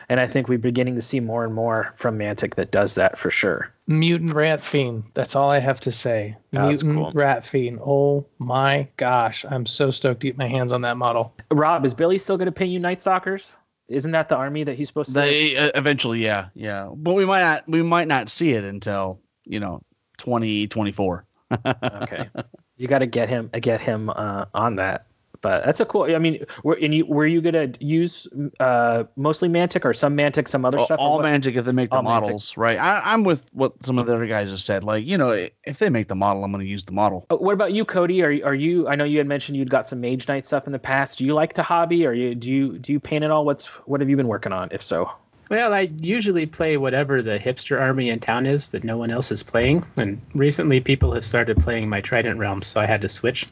[0.10, 3.18] And I think we're beginning to see more and more from Mantic that does that
[3.18, 3.72] for sure.
[3.88, 5.04] Mutant Rat Fiend.
[5.14, 6.38] That's all I have to say.
[6.54, 7.12] Oh, Mutant cool.
[7.14, 7.80] Rat Fiend.
[7.82, 9.46] Oh my gosh.
[9.48, 11.34] I'm so stoked to get my hands on that model.
[11.50, 13.54] Rob, is Billy still going to pay you Night Stalkers?
[13.88, 15.14] Isn't that the army that he's supposed to?
[15.14, 16.90] They uh, eventually, yeah, yeah.
[16.94, 19.82] But we might not, we might not see it until you know
[20.18, 21.26] 2024
[21.66, 22.30] okay,
[22.78, 25.06] you got to get him get him uh, on that.
[25.42, 26.04] But that's a cool.
[26.04, 28.28] I mean, were and you were you gonna use
[28.60, 31.00] uh, mostly Mantic or some Mantic, some other all, stuff?
[31.00, 32.58] All Mantic if they make the all models, Mantic.
[32.58, 32.78] right?
[32.78, 34.84] I, am with what some of the other guys have said.
[34.84, 37.26] Like, you know, if they make the model, I'm gonna use the model.
[37.30, 38.22] What about you, Cody?
[38.24, 38.88] Are are you?
[38.88, 41.18] I know you had mentioned you'd got some Mage Knight stuff in the past.
[41.18, 43.44] Do you like to hobby, or you do you do you paint at all?
[43.44, 45.12] What's what have you been working on, if so?
[45.52, 49.34] Well, I usually play whatever the hipster army in town is that no one else
[49.34, 49.84] is playing.
[49.98, 53.48] And recently, people have started playing my Trident realms, so I had to switch.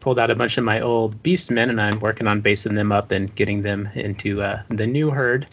[0.00, 3.12] Pulled out a bunch of my old Beastmen, and I'm working on basing them up
[3.12, 5.46] and getting them into uh, the new herd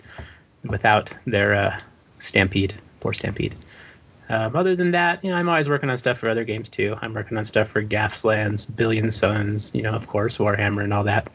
[0.64, 1.80] without their uh,
[2.18, 3.54] Stampede, poor Stampede.
[4.28, 6.98] Um, other than that, you know, I'm always working on stuff for other games too.
[7.00, 11.04] I'm working on stuff for Gaslands, Billion Suns, you know, of course, Warhammer and all
[11.04, 11.30] that.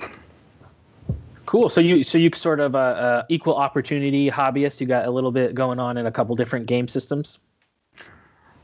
[1.47, 1.69] Cool.
[1.69, 4.81] So you so you sort of uh, uh, equal opportunity hobbyist.
[4.81, 7.39] You got a little bit going on in a couple different game systems.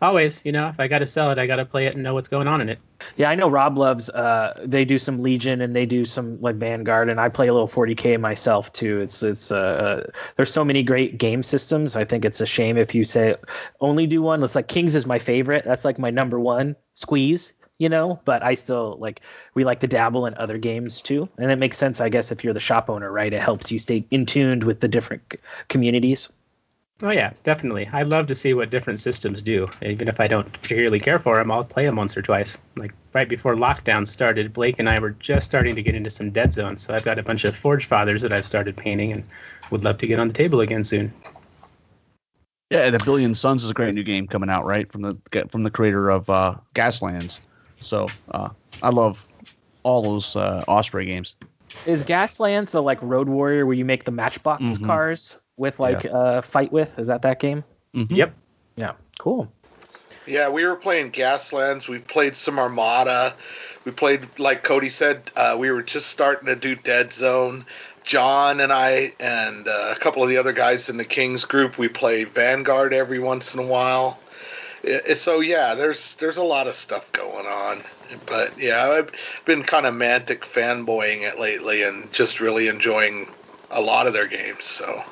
[0.03, 2.03] Always, you know, if I got to sell it, I got to play it and
[2.03, 2.81] know what's going on in it.
[3.17, 4.11] Yeah, I know Rob loves.
[4.11, 7.53] Uh, they do some Legion and they do some like Vanguard, and I play a
[7.53, 9.01] little 40k myself too.
[9.01, 11.95] It's it's uh, uh, there's so many great game systems.
[11.95, 13.37] I think it's a shame if you say
[13.81, 14.43] only do one.
[14.43, 15.65] It's like Kings is my favorite.
[15.65, 19.21] That's like my number one squeeze you know, but I still like
[19.55, 21.29] we like to dabble in other games too.
[21.39, 23.33] And it makes sense, I guess, if you're the shop owner, right?
[23.33, 26.29] It helps you stay in tuned with the different c- communities.
[27.05, 27.89] Oh yeah, definitely.
[27.93, 29.67] I love to see what different systems do.
[29.83, 32.59] Even if I don't particularly care for them, I'll play them once or twice.
[32.77, 36.31] Like right before lockdown started, Blake and I were just starting to get into some
[36.31, 39.25] Dead zones, so I've got a bunch of Forge Fathers that I've started painting and
[39.73, 41.13] would love to get on the table again soon.
[42.71, 44.91] Yeah, and A Billion Suns is a great new game coming out, right?
[44.91, 45.17] From the
[45.51, 47.41] from the creator of uh, Gaslands.
[47.83, 48.51] So uh,
[48.83, 49.27] I love
[49.83, 51.37] all those uh, Osprey games.
[51.87, 54.87] Is Gaslands the like Road Warrior where you make the Matchbox Mhm.
[54.87, 56.99] cars with like uh fight with?
[56.99, 57.65] Is that that game?
[57.95, 58.17] Mhm.
[58.17, 58.35] Yep.
[58.77, 58.93] Yeah.
[59.19, 59.53] Cool.
[60.27, 61.89] Yeah, we were playing Gaslands.
[61.89, 63.35] We played some Armada.
[63.85, 67.67] We played, like Cody said, uh, we were just starting to do Dead Zone.
[68.05, 71.79] John and I and uh, a couple of the other guys in the Kings group,
[71.79, 74.19] we play Vanguard every once in a while.
[75.17, 77.83] So yeah, there's there's a lot of stuff going on.
[78.27, 79.11] But yeah, I've
[79.45, 83.29] been kind of mantic fanboying it lately and just really enjoying
[83.71, 84.65] a lot of their games.
[84.65, 85.03] So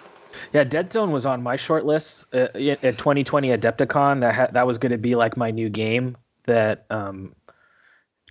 [0.53, 4.21] Yeah, Dead Zone was on my short list uh, at at 2020 Adepticon.
[4.21, 7.35] That ha- that was going to be like my new game that um,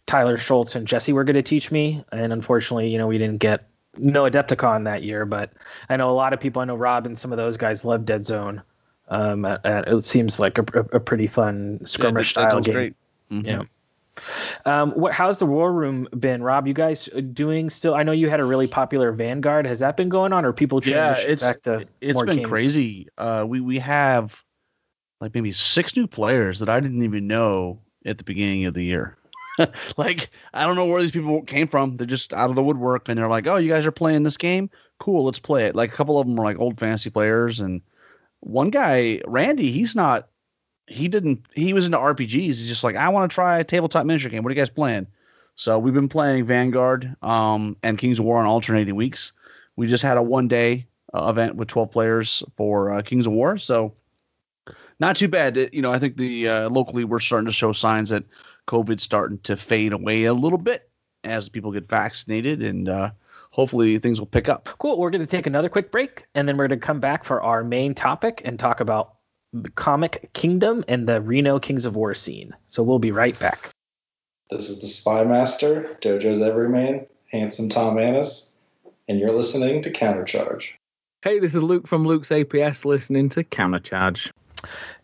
[0.06, 3.38] Tyler Schultz and Jesse were going to teach me, and unfortunately, you know, we didn't
[3.38, 5.26] get no Adepticon that year.
[5.26, 5.54] But
[5.88, 6.62] I know a lot of people.
[6.62, 8.62] I know Rob and some of those guys love Dead Zone.
[9.10, 10.62] Um, uh, it seems like a,
[10.94, 12.74] a, pretty fun skirmish yeah, that, style game.
[12.74, 12.96] great.
[13.32, 13.46] Mhm.
[13.46, 13.64] Yeah.
[14.66, 16.68] Um, what, how's the War Room been, Rob?
[16.68, 17.96] You guys doing still?
[17.96, 19.66] I know you had a really popular Vanguard.
[19.66, 22.50] Has that been going on, or people Yeah, it's back to it's more been games?
[22.50, 23.08] crazy.
[23.18, 24.44] Uh, we we have
[25.22, 28.84] like maybe six new players that I didn't even know at the beginning of the
[28.84, 29.18] year.
[29.98, 31.98] like I don't know where these people came from.
[31.98, 34.38] They're just out of the woodwork, and they're like, "Oh, you guys are playing this
[34.38, 34.70] game?
[35.00, 37.82] Cool, let's play it." Like a couple of them were like old fantasy players, and
[38.42, 40.28] one guy, Randy, he's not.
[40.88, 41.46] He didn't.
[41.54, 42.30] He was into RPGs.
[42.32, 44.44] He's just like, I want to try a tabletop miniature game.
[44.44, 45.08] What are you guys playing?
[45.56, 49.34] So we've been playing Vanguard um, and Kings of War on alternating weeks.
[49.76, 53.34] We just had a one day uh, event with 12 players for uh, Kings of
[53.34, 53.58] War.
[53.58, 53.94] So
[55.00, 55.58] not too bad.
[55.58, 58.24] It- you know, I think the uh, locally we're starting to show signs that
[58.68, 60.90] COVID's starting to fade away a little bit
[61.24, 63.12] as people get vaccinated, and uh,
[63.50, 64.70] hopefully things will pick up.
[64.80, 64.98] Cool.
[64.98, 67.42] We're going to take another quick break, and then we're going to come back for
[67.42, 69.16] our main topic and talk about
[69.54, 72.56] the Comic Kingdom and the Reno Kings of War scene.
[72.68, 73.72] So we'll be right back.
[74.50, 78.56] This is the Spy Master, Dojo's Everyman, Handsome Tom Annis,
[79.08, 80.72] and you're listening to Countercharge.
[81.22, 84.32] Hey, this is Luke from Luke's APS listening to Countercharge.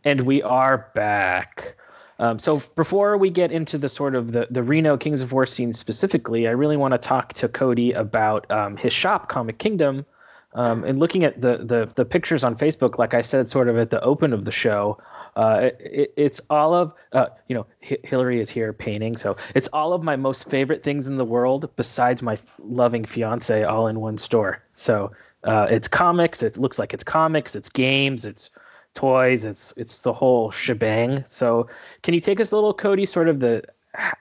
[0.04, 1.76] And we are back.
[2.20, 5.46] Um, so before we get into the sort of the, the Reno Kings of War
[5.46, 10.06] scene specifically, I really want to talk to Cody about um, his shop, Comic Kingdom.
[10.54, 13.78] Um, and looking at the, the the pictures on Facebook, like I said, sort of
[13.78, 14.98] at the open of the show,
[15.36, 19.36] uh, it, it, it's all of uh, you know H- Hillary is here painting, so
[19.54, 23.88] it's all of my most favorite things in the world besides my loving fiance, all
[23.88, 24.64] in one store.
[24.76, 25.12] So
[25.44, 26.42] uh, it's comics.
[26.42, 27.58] It looks like it's comics.
[27.58, 28.26] It's games.
[28.26, 28.50] It's
[28.96, 29.46] toys.
[29.46, 31.24] It's it's the whole shebang.
[31.28, 31.68] So
[32.02, 33.64] can you take us a little, Cody, sort of the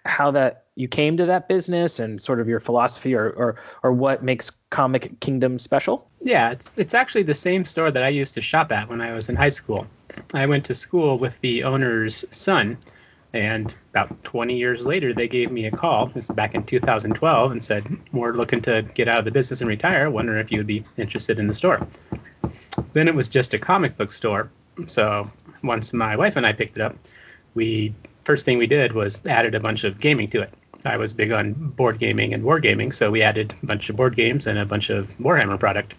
[0.04, 3.92] how that you came to that business and sort of your philosophy or or, or
[3.92, 6.08] what makes Comic Kingdom special?
[6.20, 9.12] Yeah, it's it's actually the same store that I used to shop at when I
[9.12, 9.86] was in high school.
[10.32, 12.78] I went to school with the owner's son,
[13.32, 16.06] and about 20 years later, they gave me a call.
[16.06, 19.60] This is back in 2012, and said, "We're looking to get out of the business
[19.60, 20.10] and retire.
[20.10, 21.80] Wondering if you would be interested in the store."
[22.92, 24.50] Then it was just a comic book store.
[24.86, 25.30] So
[25.62, 26.96] once my wife and I picked it up,
[27.54, 30.52] we first thing we did was added a bunch of gaming to it.
[30.84, 34.14] I was big on board gaming and wargaming, so we added a bunch of board
[34.14, 35.94] games and a bunch of Warhammer product.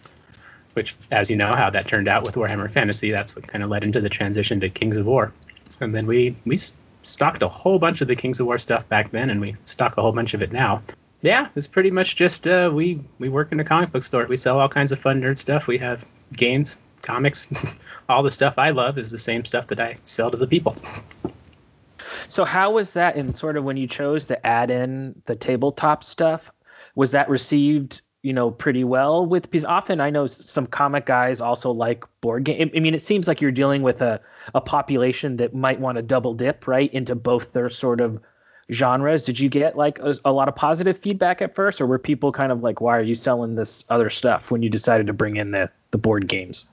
[0.73, 3.69] Which, as you know, how that turned out with Warhammer Fantasy, that's what kind of
[3.69, 5.31] led into the transition to Kings of War.
[5.79, 6.59] And then we we
[7.01, 9.97] stocked a whole bunch of the Kings of War stuff back then, and we stock
[9.97, 10.81] a whole bunch of it now.
[11.21, 14.25] Yeah, it's pretty much just uh, we we work in a comic book store.
[14.25, 15.65] We sell all kinds of fun nerd stuff.
[15.65, 17.47] We have games, comics,
[18.09, 20.75] all the stuff I love is the same stuff that I sell to the people.
[22.27, 26.03] So how was that in sort of when you chose to add in the tabletop
[26.03, 26.51] stuff?
[26.95, 31.41] Was that received, you know, pretty well with because often I know some comic guys
[31.41, 32.71] also like board game.
[32.75, 34.19] I mean, it seems like you're dealing with a
[34.53, 38.19] a population that might want to double dip right into both their sort of
[38.71, 39.25] genres.
[39.25, 42.31] Did you get like a, a lot of positive feedback at first, or were people
[42.31, 45.37] kind of like, why are you selling this other stuff when you decided to bring
[45.37, 46.65] in the the board games?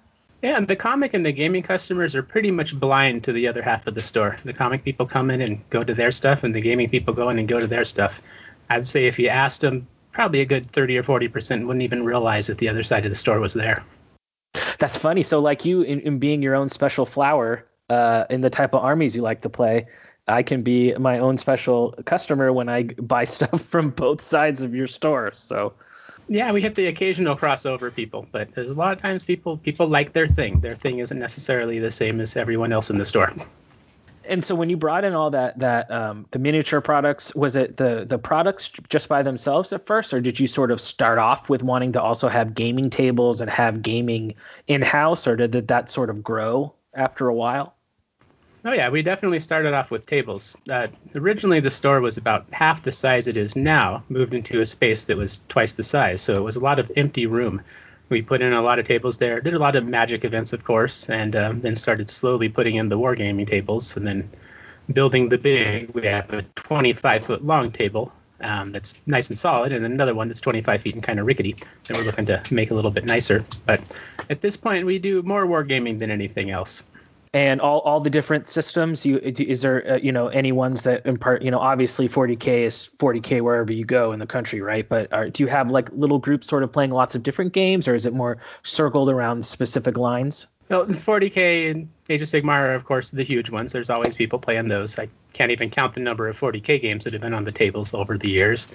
[0.43, 3.63] Yeah, and the comic and the gaming customers are pretty much blind to the other
[3.63, 4.37] half of the store.
[4.45, 7.31] The comic people come in and go to their stuff, and the gaming people go
[7.31, 8.21] in and go to their stuff.
[8.69, 12.05] I'd say if you asked them, probably a good 30 or 40 percent wouldn't even
[12.05, 13.85] realize that the other side of the store was there.
[14.79, 15.23] That's funny.
[15.23, 18.83] So, like you, in, in being your own special flower, uh, in the type of
[18.83, 19.87] armies you like to play,
[20.27, 24.75] I can be my own special customer when I buy stuff from both sides of
[24.75, 25.31] your store.
[25.35, 25.75] So,
[26.29, 29.87] Yeah, we have the occasional crossover people, but there's a lot of times people people
[29.87, 30.61] like their thing.
[30.61, 33.33] Their thing isn't necessarily the same as everyone else in the store.
[34.25, 37.77] and so when you brought in all that that um, the miniature products, was it
[37.77, 41.49] the the products just by themselves at first, or did you sort of start off
[41.49, 44.35] with wanting to also have gaming tables and have gaming
[44.69, 47.75] in house, or did that sort of grow after a while?
[48.65, 50.57] Oh yeah, we definitely started off with tables.
[50.71, 50.87] Uh,
[51.17, 55.05] originally, the store was about half the size it is now, moved into a space
[55.05, 57.61] that was twice the size, so it was a lot of empty room.
[58.09, 60.63] We put in a lot of tables there, did a lot of magic events, of
[60.63, 64.31] course, and um, then started slowly putting in the wargaming tables, and then
[64.93, 65.91] building the big.
[65.91, 70.29] We have a 25 foot long table um, that's nice and solid, and another one
[70.29, 71.57] that's 25 feet and kind of rickety
[71.89, 73.45] that we're looking to make a little bit nicer.
[73.67, 73.81] But
[74.31, 76.85] at this point, we do more wargaming than anything else
[77.35, 81.07] and all, all the different systems you is there uh, you know any ones that
[81.07, 84.89] impart you know obviously 40k is 40k wherever you go in the country right?
[84.89, 87.89] But are, do you have like little groups sort of playing lots of different games
[87.89, 90.47] or is it more circled around specific lines?
[90.69, 93.73] Well 40k and age of sigmar are of course the huge ones.
[93.73, 94.99] There's always people playing those.
[94.99, 97.95] I can't even count the number of 40k games that have been on the tables
[97.95, 98.69] over the years.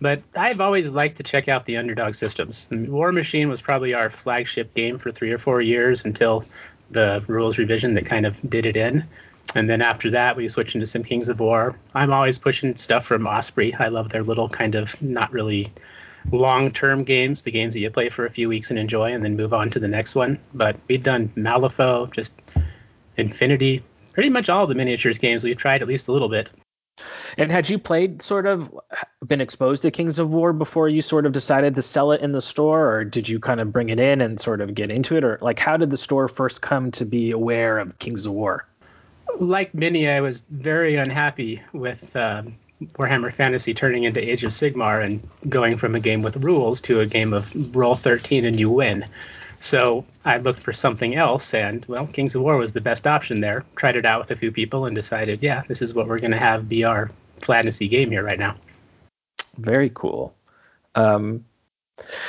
[0.00, 2.68] But I've always liked to check out the underdog systems.
[2.70, 6.44] War Machine was probably our flagship game for three or four years until
[6.90, 9.04] the rules revision that kind of did it in.
[9.54, 11.74] And then after that, we switched into some Kings of War.
[11.94, 13.74] I'm always pushing stuff from Osprey.
[13.74, 15.68] I love their little kind of not really
[16.30, 19.24] long term games, the games that you play for a few weeks and enjoy and
[19.24, 20.38] then move on to the next one.
[20.52, 22.34] But we've done Malifaux, just
[23.16, 23.82] Infinity,
[24.12, 26.52] pretty much all the miniatures games we've tried at least a little bit.
[27.36, 28.74] And had you played sort of
[29.26, 32.32] been exposed to Kings of War before you sort of decided to sell it in
[32.32, 35.16] the store, or did you kind of bring it in and sort of get into
[35.16, 38.32] it, or like how did the store first come to be aware of Kings of
[38.32, 38.66] War?
[39.38, 42.58] Like many, I was very unhappy with um,
[42.94, 47.00] Warhammer Fantasy turning into Age of Sigmar and going from a game with rules to
[47.00, 49.04] a game of roll 13 and you win.
[49.60, 53.40] So I looked for something else, and well, Kings of War was the best option
[53.40, 53.64] there.
[53.76, 56.30] Tried it out with a few people and decided, yeah, this is what we're going
[56.30, 58.54] to have be our fantasy game here right now.
[59.56, 60.34] Very cool.
[60.94, 61.44] Um,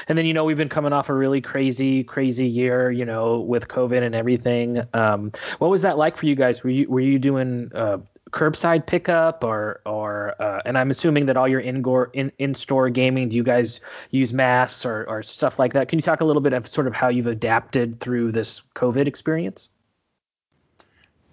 [0.08, 3.40] and then you know we've been coming off a really crazy, crazy year, you know,
[3.40, 4.82] with COVID and everything.
[4.94, 6.64] Um, what was that like for you guys?
[6.64, 8.00] Were you were you doing uh,
[8.32, 13.30] curbside pickup or or uh, and I'm assuming that all your in-store in, in-store gaming
[13.30, 13.80] do you guys
[14.12, 15.90] use masks or, or stuff like that?
[15.90, 19.08] Can you talk a little bit of sort of how you've adapted through this COVID
[19.08, 19.70] experience?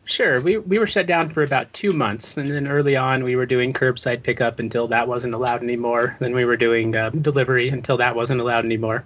[0.04, 0.40] Sure.
[0.40, 3.44] We we were shut down for about two months, and then early on we were
[3.46, 6.16] doing curbside pickup until that wasn't allowed anymore.
[6.20, 9.04] Then we were doing uh, delivery until that wasn't allowed anymore.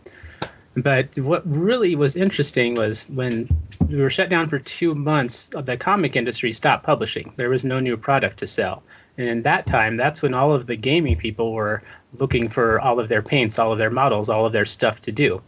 [0.77, 3.49] But what really was interesting was when
[3.89, 7.33] we were shut down for two months, the comic industry stopped publishing.
[7.37, 8.83] There was no new product to sell.
[9.19, 13.01] And in that time, that's when all of the gaming people were looking for all
[13.01, 15.43] of their paints, all of their models, all of their stuff to do.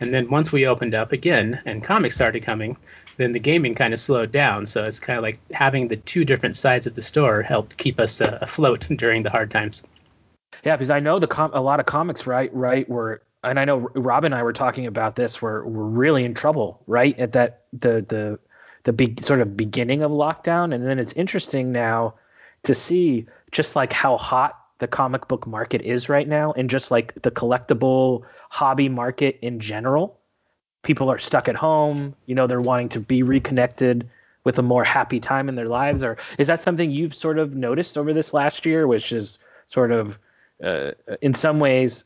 [0.00, 2.76] And then once we opened up again and comics started coming,
[3.18, 4.66] then the gaming kind of slowed down.
[4.66, 8.00] So it's kind of like having the two different sides of the store helped keep
[8.00, 9.84] us uh, afloat during the hard times.
[10.64, 13.64] Yeah, because I know the com- a lot of comics, right, right, were and I
[13.64, 15.42] know Rob and I were talking about this.
[15.42, 17.18] We're we're really in trouble, right?
[17.18, 18.38] At that the the
[18.84, 22.14] the big sort of beginning of lockdown, and then it's interesting now
[22.64, 26.90] to see just like how hot the comic book market is right now, and just
[26.90, 30.18] like the collectible hobby market in general.
[30.82, 32.14] People are stuck at home.
[32.26, 34.08] You know, they're wanting to be reconnected
[34.44, 36.02] with a more happy time in their lives.
[36.02, 39.38] Or is that something you've sort of noticed over this last year, which is
[39.68, 40.18] sort of
[40.62, 42.04] uh, in some ways,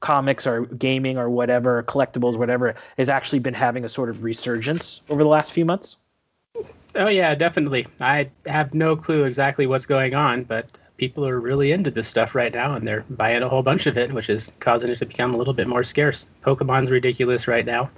[0.00, 5.02] comics or gaming or whatever, collectibles, whatever, has actually been having a sort of resurgence
[5.08, 5.96] over the last few months?
[6.94, 7.86] Oh yeah, definitely.
[8.00, 12.34] I have no clue exactly what's going on, but people are really into this stuff
[12.34, 15.06] right now, and they're buying a whole bunch of it, which is causing it to
[15.06, 16.30] become a little bit more scarce.
[16.42, 17.90] Pokemon's ridiculous right now.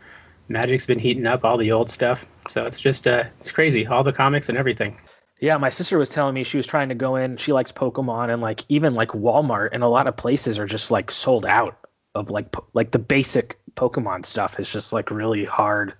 [0.48, 4.02] Magic's been heating up all the old stuff, so it's just uh, it's crazy, all
[4.02, 4.96] the comics and everything.
[5.40, 7.36] Yeah, my sister was telling me she was trying to go in.
[7.36, 10.90] She likes Pokemon, and like even like Walmart and a lot of places are just
[10.90, 11.78] like sold out
[12.14, 15.94] of like like the basic Pokemon stuff is just like really hard,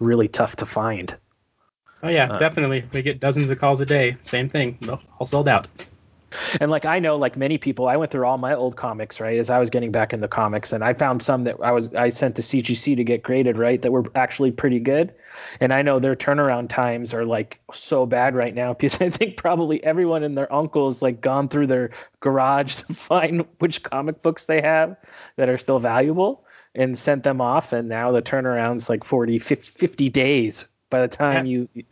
[0.00, 1.14] really tough to find.
[2.02, 2.84] Oh yeah, uh, definitely.
[2.92, 4.16] We get dozens of calls a day.
[4.22, 4.78] Same thing,
[5.18, 5.68] all sold out.
[6.60, 9.38] And like I know, like many people, I went through all my old comics, right,
[9.38, 12.10] as I was getting back into comics, and I found some that I was I
[12.10, 15.14] sent to CGC to get graded, right, that were actually pretty good.
[15.60, 19.36] And I know their turnaround times are like so bad right now because I think
[19.36, 24.46] probably everyone and their uncles like gone through their garage to find which comic books
[24.46, 24.96] they have
[25.36, 30.10] that are still valuable and sent them off, and now the turnaround's like 40, 50
[30.10, 31.66] days by the time yeah.
[31.74, 31.84] you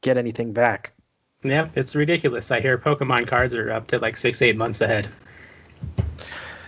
[0.00, 0.92] get anything back.
[1.42, 2.50] Yep, it's ridiculous.
[2.50, 5.08] I hear Pokemon cards are up to like six, eight months ahead.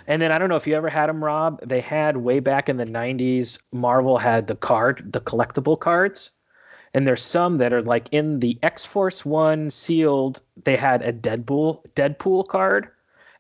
[0.07, 1.61] And then I don't know if you ever had them, Rob.
[1.67, 6.31] They had way back in the 90s, Marvel had the card, the collectible cards.
[6.95, 10.41] And there's some that are like in the X Force One sealed.
[10.65, 12.89] They had a Deadpool Deadpool card,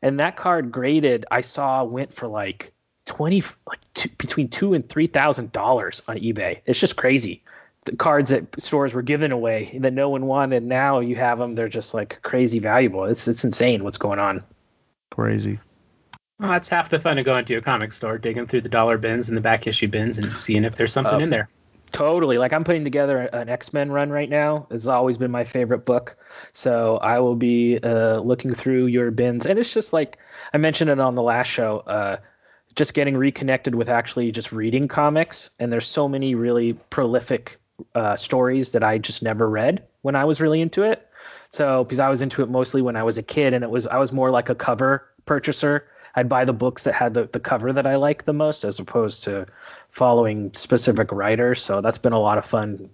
[0.00, 2.72] and that card graded I saw went for like
[3.04, 6.60] twenty, like two, between two and three thousand dollars on eBay.
[6.64, 7.42] It's just crazy
[7.84, 10.62] the cards that stores were giving away that no one wanted.
[10.62, 13.04] Now you have them; they're just like crazy valuable.
[13.04, 14.44] It's it's insane what's going on.
[15.10, 15.58] Crazy.
[16.38, 18.98] Well, that's half the fun of going to a comic store, digging through the dollar
[18.98, 21.22] bins and the back issue bins, and seeing if there's something Oh.
[21.22, 21.48] in there.
[21.92, 22.38] Totally.
[22.38, 24.66] Like I'm putting together an X Men run right now.
[24.70, 26.16] It's always been my favorite book.
[26.54, 30.16] So I will be uh, looking through your bins, and it's just like
[30.54, 31.80] I mentioned it on the last show.
[31.80, 32.16] Uh,
[32.74, 37.60] just getting reconnected with actually just reading comics, and there's so many really prolific
[37.94, 41.08] uh, stories that I just never read when I was really into it.
[41.50, 43.86] So because I was into it mostly when I was a kid, and it was
[43.86, 45.88] I was more like a cover purchaser.
[46.14, 48.78] I'd buy the books that had the, the cover that I liked the most, as
[48.78, 49.46] opposed to
[49.90, 51.62] following specific writers.
[51.62, 52.90] So that's been a lot of fun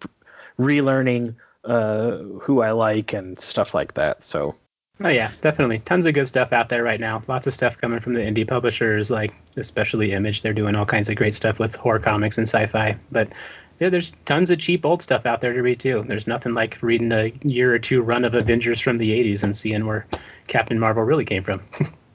[0.58, 4.24] relearning uh, who I like and stuff like that.
[4.24, 4.54] So
[5.00, 5.78] Oh yeah, definitely.
[5.78, 7.22] Tons of good stuff out there right now.
[7.28, 10.42] Lots of stuff coming from the indie publishers, like especially Image.
[10.42, 12.96] They're doing all kinds of great stuff with horror comics and sci-fi.
[13.12, 13.32] But
[13.78, 16.04] yeah, there's tons of cheap old stuff out there to read too.
[16.06, 19.56] There's nothing like reading a year or two run of Avengers from the 80s and
[19.56, 20.06] seeing where
[20.48, 21.62] Captain Marvel really came from.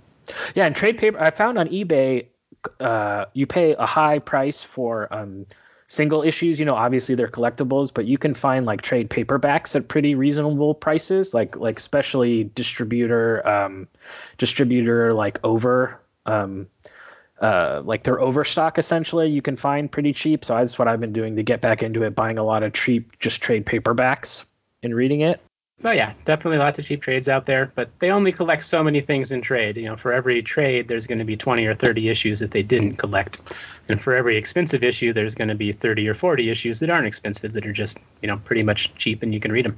[0.55, 2.27] yeah, and trade paper I found on eBay,
[2.79, 5.45] uh, you pay a high price for um,
[5.87, 6.59] single issues.
[6.59, 10.73] You know, obviously they're collectibles, but you can find like trade paperbacks at pretty reasonable
[10.73, 13.87] prices, like like especially distributor um,
[14.37, 16.67] distributor like over um,
[17.43, 20.45] uh, like their overstock essentially you can find pretty cheap.
[20.45, 22.71] So that's what I've been doing to get back into it, buying a lot of
[22.71, 24.45] cheap just trade paperbacks
[24.81, 25.41] and reading it.
[25.83, 29.01] Oh yeah, definitely lots of cheap trades out there, but they only collect so many
[29.01, 29.75] things in trade.
[29.75, 32.63] You know, for every trade, there's going to be 20 or 30 issues that they
[32.63, 33.57] didn't collect,
[33.89, 37.07] and for every expensive issue, there's going to be 30 or 40 issues that aren't
[37.07, 39.77] expensive that are just you know pretty much cheap and you can read them.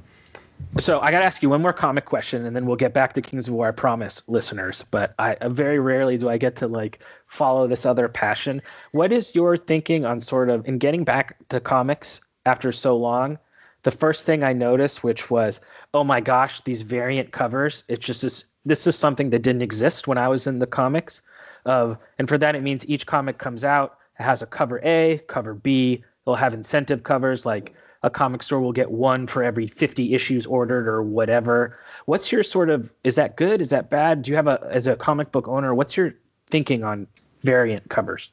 [0.78, 3.14] So I got to ask you one more comic question, and then we'll get back
[3.14, 3.68] to Kings of War.
[3.68, 4.84] I promise, listeners.
[4.90, 8.60] But I very rarely do I get to like follow this other passion.
[8.92, 13.38] What is your thinking on sort of in getting back to comics after so long?
[13.84, 15.60] The first thing I noticed, which was,
[15.94, 17.84] oh my gosh, these variant covers.
[17.88, 18.44] It's just this.
[18.64, 21.22] This is something that didn't exist when I was in the comics.
[21.64, 25.20] Of and for that it means each comic comes out it has a cover A,
[25.26, 26.02] cover B.
[26.24, 27.74] They'll have incentive covers like
[28.06, 31.76] a comic store will get one for every 50 issues ordered or whatever.
[32.04, 33.60] What's your sort of is that good?
[33.60, 34.22] Is that bad?
[34.22, 36.14] Do you have a as a comic book owner, what's your
[36.46, 37.08] thinking on
[37.42, 38.30] variant covers?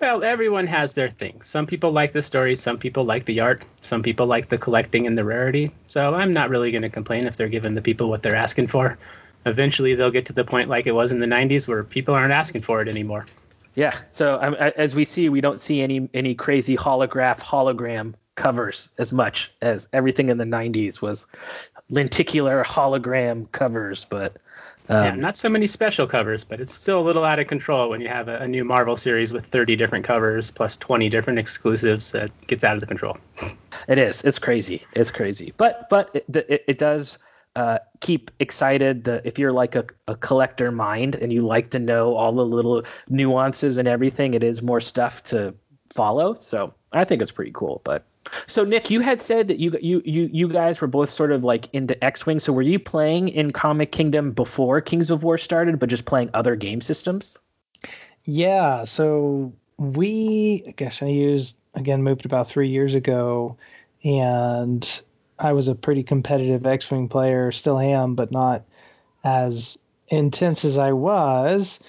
[0.00, 1.42] Well, everyone has their thing.
[1.42, 5.06] Some people like the story, some people like the art, some people like the collecting
[5.06, 5.70] and the rarity.
[5.88, 8.68] So I'm not really going to complain if they're giving the people what they're asking
[8.68, 8.96] for.
[9.44, 12.32] Eventually, they'll get to the point like it was in the 90s where people aren't
[12.32, 13.26] asking for it anymore.
[13.74, 13.96] Yeah.
[14.12, 19.12] So um, as we see, we don't see any any crazy holograph hologram covers as
[19.12, 21.26] much as everything in the 90s was
[21.90, 24.36] lenticular hologram covers, but
[24.88, 27.90] um, yeah, not so many special covers, but it's still a little out of control
[27.90, 31.40] when you have a, a new Marvel series with 30 different covers plus 20 different
[31.40, 32.14] exclusives.
[32.14, 33.16] It gets out of the control.
[33.88, 34.22] It is.
[34.22, 34.82] It's crazy.
[34.92, 35.52] It's crazy.
[35.56, 37.18] But but it it, it does
[37.56, 39.04] uh, keep excited.
[39.04, 42.44] The if you're like a, a collector mind and you like to know all the
[42.44, 45.54] little nuances and everything, it is more stuff to
[45.92, 46.34] follow.
[46.38, 47.80] So I think it's pretty cool.
[47.82, 48.04] But
[48.46, 51.44] so Nick, you had said that you you you you guys were both sort of
[51.44, 52.40] like into X-wing.
[52.40, 56.30] So were you playing in Comic Kingdom before Kings of War started, but just playing
[56.34, 57.38] other game systems?
[58.24, 63.56] Yeah, so we, I guess I used again moved about three years ago,
[64.04, 65.02] and
[65.38, 68.64] I was a pretty competitive X-wing player, still am, but not
[69.22, 71.80] as intense as I was.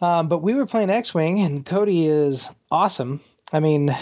[0.00, 3.20] Um, but we were playing X-wing, and Cody is awesome.
[3.52, 3.94] I mean,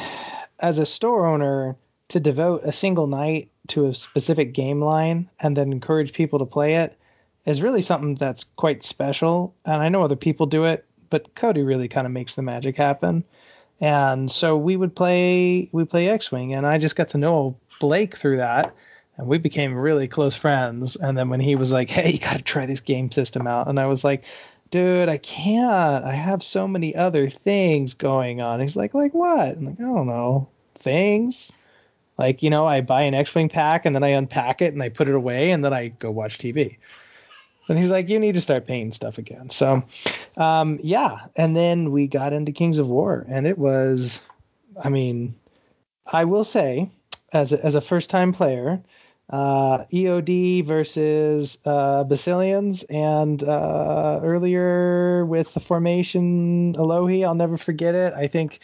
[0.64, 1.76] as a store owner,
[2.08, 6.46] to devote a single night to a specific game line and then encourage people to
[6.46, 6.96] play it
[7.44, 9.54] is really something that's quite special.
[9.66, 12.78] And I know other people do it, but Cody really kind of makes the magic
[12.78, 13.24] happen.
[13.78, 18.16] And so we would play we play X-wing, and I just got to know Blake
[18.16, 18.74] through that,
[19.18, 20.96] and we became really close friends.
[20.96, 23.68] And then when he was like, "Hey, you got to try this game system out,"
[23.68, 24.24] and I was like,
[24.70, 26.04] "Dude, I can't.
[26.04, 29.84] I have so many other things going on." He's like, "Like what?" I'm like, "I
[29.84, 30.48] don't know,
[30.84, 31.52] things."
[32.16, 34.88] Like you know, I buy an X-wing pack and then I unpack it and I
[34.88, 36.76] put it away and then I go watch TV.
[37.68, 39.48] And he's like, you need to start painting stuff again.
[39.48, 39.84] So,
[40.36, 41.26] um, yeah.
[41.36, 44.22] And then we got into Kings of War, and it was,
[44.82, 45.34] I mean,
[46.10, 46.90] I will say,
[47.32, 48.82] as a, as a first time player,
[49.30, 57.94] uh, EOD versus uh, Basileans, and uh, earlier with the formation Elohi, I'll never forget
[57.94, 58.12] it.
[58.12, 58.60] I think.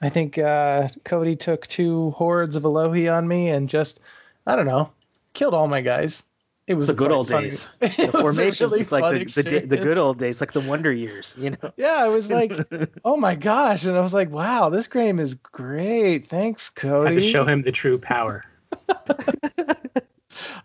[0.00, 4.00] I think uh, Cody took two hordes of Elohi on me and just,
[4.46, 4.90] I don't know,
[5.32, 6.24] killed all my guys.
[6.66, 7.50] It was the good old funny.
[7.50, 7.68] days.
[7.80, 10.52] The was a formations, really it's like fun the, the, the good old days, like
[10.52, 11.72] the Wonder Years, you know.
[11.76, 12.52] Yeah, I was like,
[13.04, 16.26] oh my gosh, and I was like, wow, this game is great.
[16.26, 17.14] Thanks, Had Cody.
[17.16, 18.44] to show him the true power.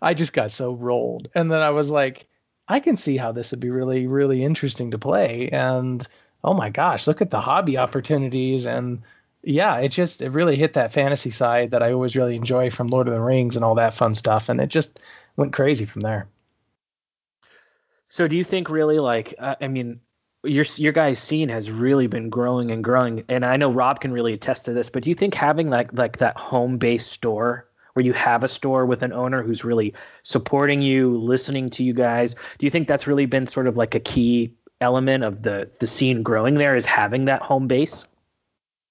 [0.02, 1.28] I just got so rolled.
[1.34, 2.26] And then I was like,
[2.66, 5.50] I can see how this would be really, really interesting to play.
[5.50, 6.06] And
[6.42, 8.66] oh my gosh, look at the hobby opportunities.
[8.66, 9.02] And
[9.42, 12.88] yeah, it just, it really hit that fantasy side that I always really enjoy from
[12.88, 14.48] Lord of the Rings and all that fun stuff.
[14.48, 14.98] And it just
[15.36, 16.28] went crazy from there.
[18.10, 20.00] So do you think really like uh, I mean
[20.42, 24.12] your your guys' scene has really been growing and growing, and I know Rob can
[24.12, 24.90] really attest to this.
[24.90, 28.48] But do you think having like like that home based store where you have a
[28.48, 32.88] store with an owner who's really supporting you, listening to you guys, do you think
[32.88, 36.76] that's really been sort of like a key element of the the scene growing there
[36.76, 38.04] is having that home base?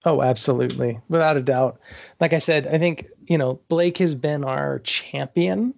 [0.06, 1.00] Oh, absolutely.
[1.10, 1.82] Without a doubt.
[2.20, 5.74] Like I said, I think, you know, Blake has been our champion,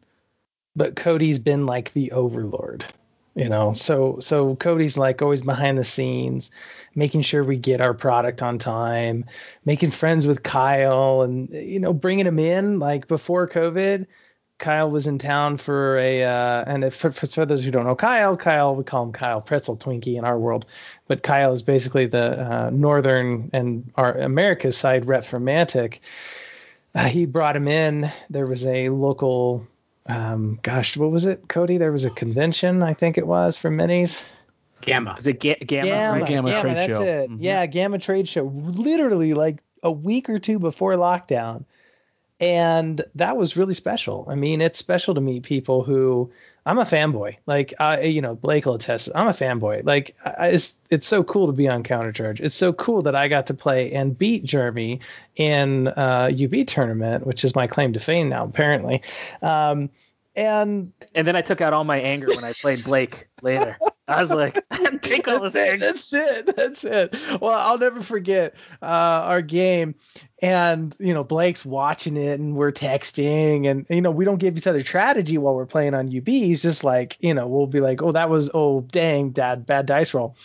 [0.76, 2.86] but Cody's been like the overlord.
[3.34, 6.52] You know, so so Cody's like always behind the scenes,
[6.94, 9.24] making sure we get our product on time,
[9.64, 14.08] making friends with Kyle and you know, bringing him in like before COVID.
[14.62, 17.96] Kyle was in town for a, uh, and if, for, for those who don't know
[17.96, 20.68] Kyle, Kyle, we call him Kyle Pretzel Twinkie in our world,
[21.08, 26.00] but Kyle is basically the uh, northern and our America's side rep for Mantic.
[26.94, 28.12] Uh, he brought him in.
[28.30, 29.68] There was a local,
[30.06, 31.78] um, gosh, what was it, Cody?
[31.78, 34.24] There was a convention, I think it was for minis.
[34.82, 35.16] GAMA.
[35.20, 35.88] Is it ga- GAMA?
[35.88, 36.28] GAMA, right?
[36.28, 37.04] GAMA GAMA, trade that's show.
[37.04, 37.30] it.
[37.32, 37.38] Mhm.
[37.40, 38.44] Yeah, GAMA trade show.
[38.44, 41.66] Literally like a week or two before lockdown.
[42.42, 44.26] And that was really special.
[44.28, 46.32] I mean, it's special to meet people who
[46.66, 47.38] I'm a fanboy.
[47.46, 49.10] Like, I, you know, Blake will attest.
[49.14, 49.86] I'm a fanboy.
[49.86, 52.40] Like, I, it's it's so cool to be on Countercharge.
[52.40, 55.02] It's so cool that I got to play and beat Jeremy
[55.36, 59.04] in uh, UB tournament, which is my claim to fame now, apparently.
[59.44, 59.92] Um,
[60.36, 63.78] and And then I took out all my anger when I played Blake later.
[64.08, 64.64] I was like,
[65.02, 65.74] take all this that's it.
[65.74, 65.86] anger.
[65.86, 66.56] That's it.
[66.56, 67.42] That's it.
[67.42, 69.96] Well, I'll never forget uh, our game,
[70.42, 74.58] and you know Blake's watching it, and we're texting, and you know we don't give
[74.58, 76.28] each other strategy while we're playing on UB.
[76.28, 79.86] He's just like, you know, we'll be like, oh, that was, oh, dang, dad, bad
[79.86, 80.36] dice roll.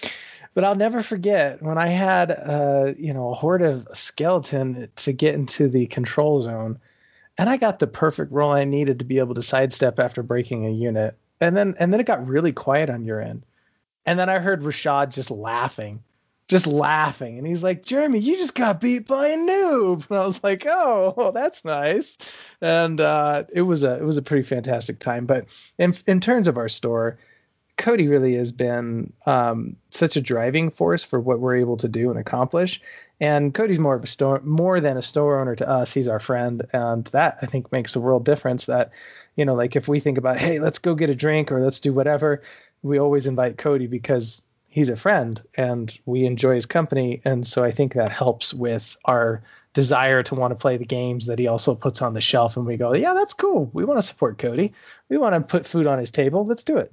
[0.54, 5.12] But I'll never forget when I had, uh, you know, a horde of skeleton to
[5.12, 6.78] get into the control zone,
[7.38, 10.66] and I got the perfect roll I needed to be able to sidestep after breaking
[10.66, 13.44] a unit, and then and then it got really quiet on your end.
[14.04, 16.02] And then I heard Rashad just laughing,
[16.48, 17.38] just laughing.
[17.38, 20.06] And he's like, Jeremy, you just got beat by a noob.
[20.10, 22.18] And I was like, oh, well, that's nice.
[22.60, 25.26] And uh, it was a it was a pretty fantastic time.
[25.26, 25.46] But
[25.78, 27.18] in in terms of our store,
[27.76, 32.10] Cody really has been um, such a driving force for what we're able to do
[32.10, 32.80] and accomplish.
[33.20, 35.92] And Cody's more of a store, more than a store owner to us.
[35.92, 38.66] He's our friend, and that I think makes a world difference.
[38.66, 38.92] That
[39.36, 41.80] you know, like if we think about, hey, let's go get a drink or let's
[41.80, 42.42] do whatever,
[42.82, 47.22] we always invite Cody because he's a friend and we enjoy his company.
[47.24, 51.26] And so I think that helps with our desire to want to play the games
[51.26, 52.56] that he also puts on the shelf.
[52.56, 53.70] And we go, yeah, that's cool.
[53.72, 54.74] We want to support Cody.
[55.08, 56.44] We want to put food on his table.
[56.44, 56.92] Let's do it.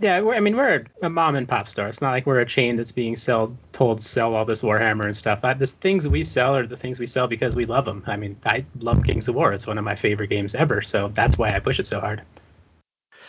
[0.00, 1.88] Yeah, I mean we're a mom and pop store.
[1.88, 5.16] It's not like we're a chain that's being sold, told sell all this Warhammer and
[5.16, 5.44] stuff.
[5.44, 8.02] I, the things we sell are the things we sell because we love them.
[8.06, 9.52] I mean, I love Kings of War.
[9.52, 12.22] It's one of my favorite games ever, so that's why I push it so hard.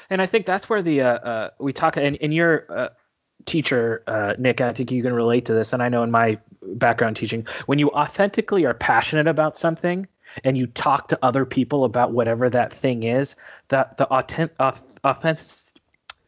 [0.10, 2.90] And I think that's where the uh, uh, we talk and in your uh,
[3.46, 6.38] teacher uh, Nick, I think you can relate to this, and I know in my
[6.62, 10.08] background teaching, when you authentically are passionate about something
[10.44, 13.36] and you talk to other people about whatever that thing is,
[13.68, 14.56] that the authentic,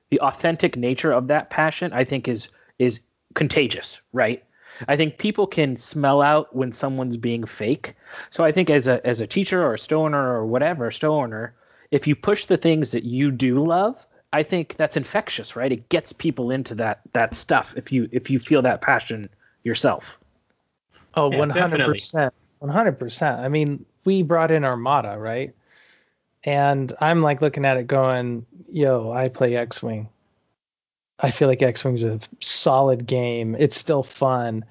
[0.10, 2.49] the authentic nature of that passion, I think is
[2.80, 3.01] is
[3.34, 4.43] contagious, right?
[4.88, 7.95] I think people can smell out when someone's being fake.
[8.30, 11.56] So I think as a as a teacher or a stoner or whatever, store owner,
[11.91, 15.72] if you push the things that you do love, I think that's infectious, right?
[15.72, 19.30] It gets people into that that stuff if you if you feel that passion
[19.64, 20.20] yourself.
[21.16, 22.32] Oh, Yeah, 100%.
[22.62, 23.39] 100%.
[23.39, 25.53] I mean, we brought in Armada, right?
[26.45, 30.09] And I'm like looking at it going, yo, I play X Wing.
[31.19, 33.55] I feel like X Wing's a solid game.
[33.57, 34.63] It's still fun.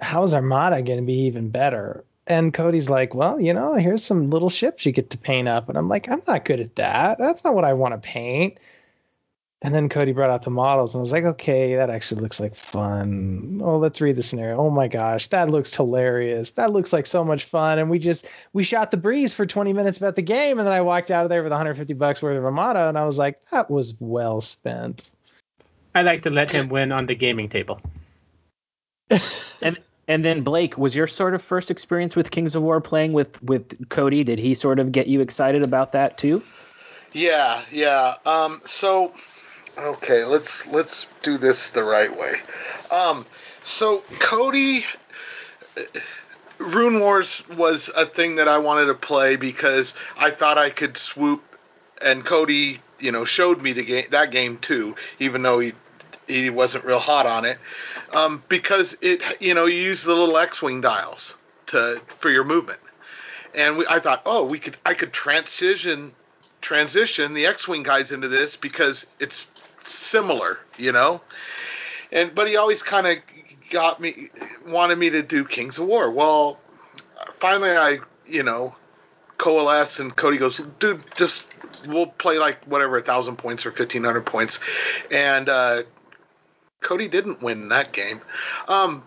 [0.00, 2.04] How's Armada going to be even better?
[2.26, 5.68] And Cody's like, well, you know, here's some little ships you get to paint up.
[5.68, 7.18] And I'm like, I'm not good at that.
[7.18, 8.58] That's not what I want to paint.
[9.62, 12.40] And then Cody brought out the models, and I was like, okay, that actually looks
[12.40, 13.60] like fun.
[13.62, 14.56] Oh, let's read the scenario.
[14.56, 16.52] Oh my gosh, that looks hilarious.
[16.52, 17.78] That looks like so much fun.
[17.78, 20.72] And we just we shot the breeze for 20 minutes about the game, and then
[20.72, 23.38] I walked out of there with 150 bucks worth of Armada, and I was like,
[23.50, 25.10] that was well spent.
[25.94, 27.80] I like to let him win on the gaming table.
[29.62, 33.12] And and then Blake, was your sort of first experience with Kings of War playing
[33.12, 34.24] with with Cody?
[34.24, 36.42] Did he sort of get you excited about that too?
[37.12, 38.14] Yeah, yeah.
[38.24, 39.12] Um, so
[39.78, 42.40] okay, let's let's do this the right way.
[42.90, 43.26] Um,
[43.64, 44.84] so Cody,
[46.58, 50.96] Rune Wars was a thing that I wanted to play because I thought I could
[50.96, 51.42] swoop,
[52.02, 55.72] and Cody, you know, showed me the game that game too, even though he
[56.26, 57.58] he wasn't real hot on it,
[58.12, 62.80] um, because it you know you use the little X-wing dials to for your movement,
[63.54, 66.12] and we, I thought, oh, we could I could transition
[66.60, 69.48] transition the X-wing guys into this because it's
[69.84, 71.20] similar, you know,
[72.12, 73.18] and but he always kind of
[73.70, 74.28] got me
[74.66, 76.10] wanted me to do Kings of War.
[76.10, 76.58] Well,
[77.38, 78.74] finally I you know
[79.38, 81.46] coalesce and Cody goes, dude, just
[81.86, 84.60] we'll play like whatever a thousand points or fifteen hundred points,
[85.10, 85.82] and uh,
[86.80, 88.20] Cody didn't win that game.
[88.68, 89.02] Um,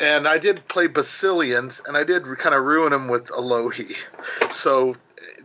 [0.00, 3.94] and I did play Basileans, and I did kind of ruin him with Elohi.
[4.50, 4.96] So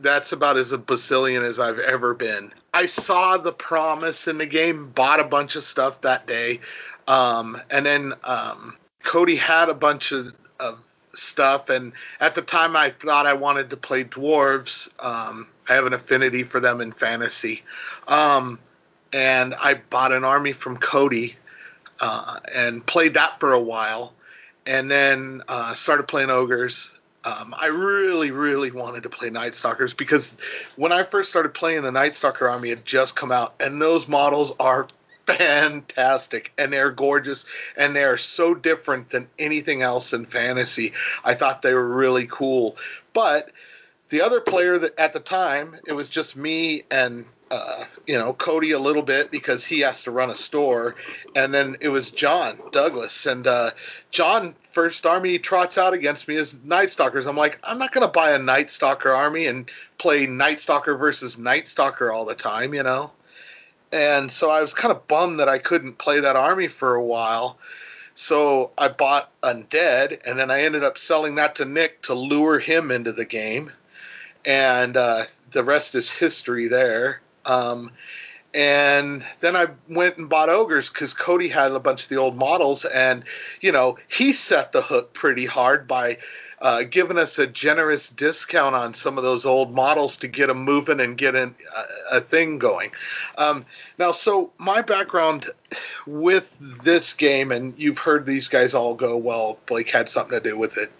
[0.01, 2.53] that's about as a Basilean as I've ever been.
[2.73, 6.59] I saw the promise in the game, bought a bunch of stuff that day,
[7.07, 10.80] um, and then um, Cody had a bunch of, of
[11.13, 14.89] stuff, and at the time I thought I wanted to play dwarves.
[14.99, 17.63] Um, I have an affinity for them in fantasy,
[18.07, 18.59] um,
[19.13, 21.36] and I bought an army from Cody
[21.99, 24.13] uh, and played that for a while,
[24.65, 26.91] and then uh, started playing ogres.
[27.26, 30.36] Um, I really, really wanted to play Night Stalkers because
[30.76, 34.07] when I first started playing, the Night Stalker army had just come out, and those
[34.07, 34.88] models are
[35.26, 40.93] fantastic and they're gorgeous and they are so different than anything else in fantasy.
[41.23, 42.78] I thought they were really cool.
[43.11, 43.49] But
[44.10, 48.34] the other player that at the time, it was just me and uh, you know
[48.34, 50.95] Cody a little bit because he has to run a store,
[51.36, 53.72] and then it was John Douglas and uh,
[54.12, 57.28] John first army trots out against me as Night Stalkers.
[57.28, 61.38] I'm like, I'm not gonna buy a Night Stalker army and play Night Stalker versus
[61.38, 63.12] Night Stalker all the time, you know.
[63.91, 67.03] And so I was kind of bummed that I couldn't play that army for a
[67.03, 67.58] while.
[68.16, 72.60] So I bought Undead, and then I ended up selling that to Nick to lure
[72.60, 73.72] him into the game.
[74.45, 77.21] And uh, the rest is history there.
[77.45, 77.91] Um,
[78.53, 82.37] and then I went and bought ogres because Cody had a bunch of the old
[82.37, 83.25] models, and
[83.59, 86.19] you know he set the hook pretty hard by
[86.61, 90.63] uh, giving us a generous discount on some of those old models to get them
[90.63, 91.51] moving and get a,
[92.09, 92.91] a thing going.
[93.37, 93.65] Um,
[93.99, 95.47] now, so my background
[96.07, 100.49] with this game, and you've heard these guys all go, well, Blake had something to
[100.49, 100.93] do with it,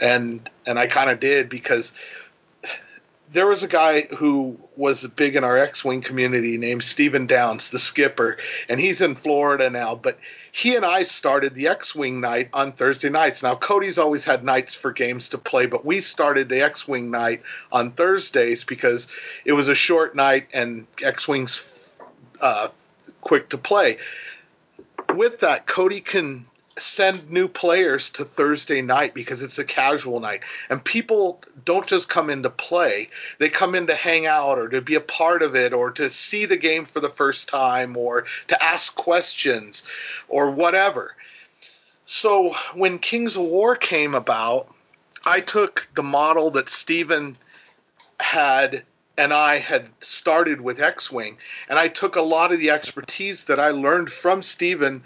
[0.00, 1.92] and and I kind of did because
[3.32, 7.78] there was a guy who was big in our X-wing community named Stephen Downs, the
[7.78, 9.94] skipper, and he's in Florida now.
[9.94, 10.18] But
[10.52, 13.42] he and I started the X-wing night on Thursday nights.
[13.42, 17.42] Now Cody's always had nights for games to play, but we started the X-wing night
[17.70, 19.06] on Thursdays because
[19.44, 21.62] it was a short night and X-wings
[22.40, 22.68] uh,
[23.20, 23.98] quick to play.
[25.14, 26.46] With that, Cody can
[26.82, 30.42] send new players to Thursday night because it's a casual night.
[30.68, 34.68] And people don't just come in to play, they come in to hang out or
[34.68, 37.96] to be a part of it or to see the game for the first time
[37.96, 39.84] or to ask questions
[40.28, 41.14] or whatever.
[42.06, 44.72] So when Kings of War came about,
[45.24, 47.36] I took the model that Steven
[48.18, 48.84] had
[49.20, 51.36] and I had started with X Wing,
[51.68, 55.04] and I took a lot of the expertise that I learned from Steven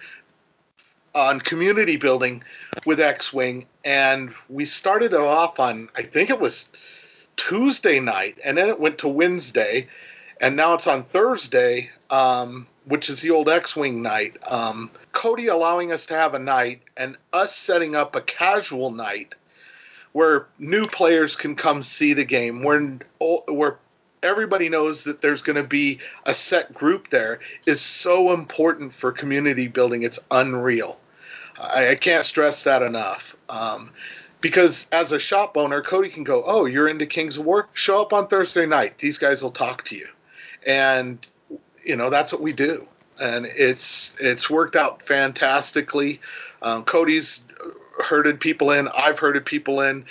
[1.15, 2.43] on community building
[2.85, 6.69] with X-wing, and we started it off on I think it was
[7.37, 9.89] Tuesday night, and then it went to Wednesday,
[10.41, 14.37] and now it's on Thursday, um, which is the old X-wing night.
[14.47, 19.35] Um, Cody allowing us to have a night, and us setting up a casual night
[20.13, 22.99] where new players can come see the game, where
[23.47, 23.79] where
[24.23, 29.13] everybody knows that there's going to be a set group there is so important for
[29.13, 30.03] community building.
[30.03, 30.99] It's unreal.
[31.59, 33.37] I, I can't stress that enough.
[33.49, 33.91] Um,
[34.41, 37.69] because as a shop owner, Cody can go, "Oh, you're into Kings of War?
[37.73, 38.99] Show up on Thursday night.
[38.99, 40.09] These guys will talk to you."
[40.67, 41.25] And
[41.85, 42.87] you know that's what we do,
[43.21, 46.21] and it's it's worked out fantastically.
[46.61, 47.41] Um, Cody's
[48.03, 48.89] herded people in.
[48.89, 50.05] I've herded people in.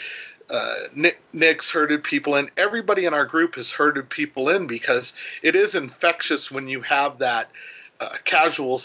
[0.50, 2.50] Uh, Nick, Nick's herded people in.
[2.58, 7.20] Everybody in our group has herded people in because it is infectious when you have
[7.20, 7.50] that
[8.00, 8.82] uh, casual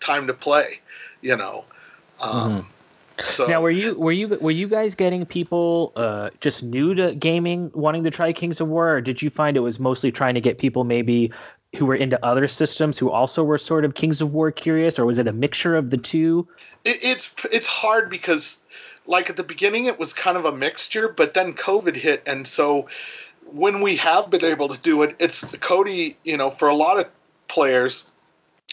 [0.00, 0.80] time to play.
[1.20, 1.64] You know,
[2.20, 2.68] um, mm-hmm.
[3.20, 7.14] So now, were you were you were you guys getting people uh, just new to
[7.14, 10.34] gaming wanting to try Kings of War, or did you find it was mostly trying
[10.34, 11.32] to get people maybe
[11.76, 15.04] who were into other systems who also were sort of Kings of War curious, or
[15.04, 16.46] was it a mixture of the two?
[16.84, 18.56] It, it's it's hard because
[19.06, 22.46] like at the beginning it was kind of a mixture, but then COVID hit, and
[22.46, 22.88] so
[23.50, 26.16] when we have been able to do it, it's Cody.
[26.22, 27.06] You know, for a lot of
[27.48, 28.04] players,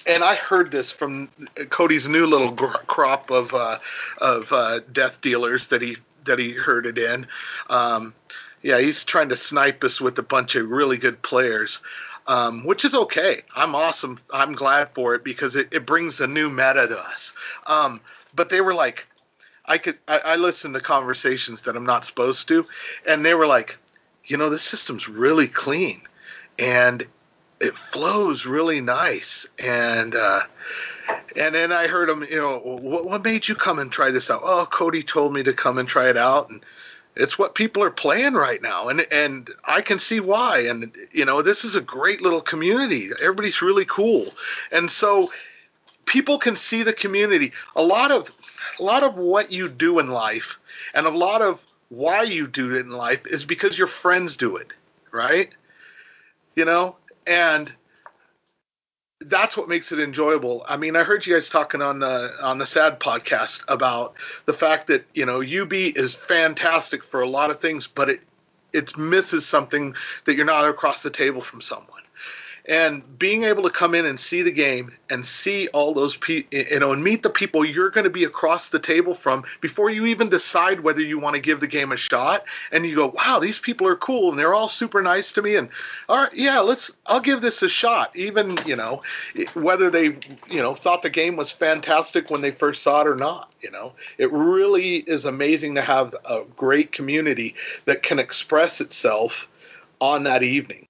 [0.06, 1.30] and I heard this from
[1.70, 3.80] Cody's new little crop of uh,
[4.20, 7.28] of uh, death dealers that he that he herded in.
[7.70, 8.14] Um,
[8.62, 11.82] yeah, he's trying to snipe us with a bunch of really good players,
[12.28, 13.44] um, which is okay.
[13.56, 14.18] I'm awesome.
[14.32, 17.34] I'm glad for it because it, it brings a new meta to us.
[17.68, 18.02] Um,
[18.34, 19.08] but they were like,
[19.66, 22.66] I could I, I listen to conversations that I'm not supposed to,
[23.06, 23.78] and they were like,
[24.26, 26.02] you know, this system's really clean,
[26.58, 27.06] and
[27.60, 30.42] it flows really nice, and uh,
[31.36, 34.30] and then I heard him, you know, what, what made you come and try this
[34.30, 34.42] out?
[34.44, 36.64] Oh, Cody told me to come and try it out, and
[37.16, 40.66] it's what people are playing right now, and and I can see why.
[40.68, 43.10] And you know, this is a great little community.
[43.22, 44.28] Everybody's really cool,
[44.72, 45.32] and so
[46.06, 47.54] people can see the community.
[47.76, 48.32] A lot of
[48.80, 50.60] a lot of what you do in life,
[50.94, 54.58] and a lot of why you do it in life is because your friends do
[54.58, 54.68] it,
[55.12, 55.50] right?
[56.56, 56.96] You know,
[57.26, 57.72] and
[59.22, 60.64] that's what makes it enjoyable.
[60.68, 64.14] I mean, I heard you guys talking on the on the Sad podcast about
[64.46, 68.22] the fact that you know UB is fantastic for a lot of things, but it
[68.74, 69.96] it misses something
[70.26, 72.02] that you're not across the table from someone
[72.68, 76.58] and being able to come in and see the game and see all those people,
[76.58, 79.90] you know, and meet the people you're going to be across the table from before
[79.90, 82.44] you even decide whether you want to give the game a shot.
[82.72, 85.56] And you go, wow, these people are cool and they're all super nice to me.
[85.56, 85.70] And
[86.10, 88.16] all right, yeah, let's, I'll give this a shot.
[88.16, 89.02] Even, you know,
[89.54, 90.18] whether they,
[90.50, 93.52] you know, thought the game was fantastic when they first saw it or not.
[93.62, 97.56] You know, it really is amazing to have a great community
[97.86, 99.48] that can express itself
[100.02, 100.88] on that evening.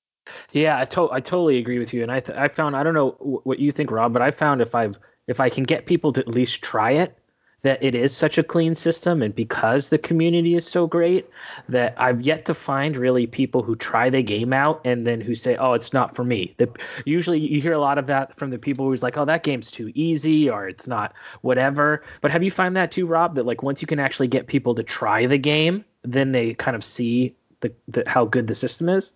[0.51, 2.03] Yeah, I, to- I totally agree with you.
[2.03, 3.11] And I th- I found I don't know
[3.43, 4.97] what you think, Rob, but I found if I've
[5.27, 7.17] if I can get people to at least try it,
[7.63, 11.27] that it is such a clean system, and because the community is so great,
[11.69, 15.33] that I've yet to find really people who try the game out and then who
[15.35, 16.69] say, "Oh, it's not for me." The,
[17.05, 19.71] usually, you hear a lot of that from the people who's like, "Oh, that game's
[19.71, 23.35] too easy," or "It's not whatever." But have you found that too, Rob?
[23.35, 26.75] That like once you can actually get people to try the game, then they kind
[26.75, 29.13] of see the, the how good the system is.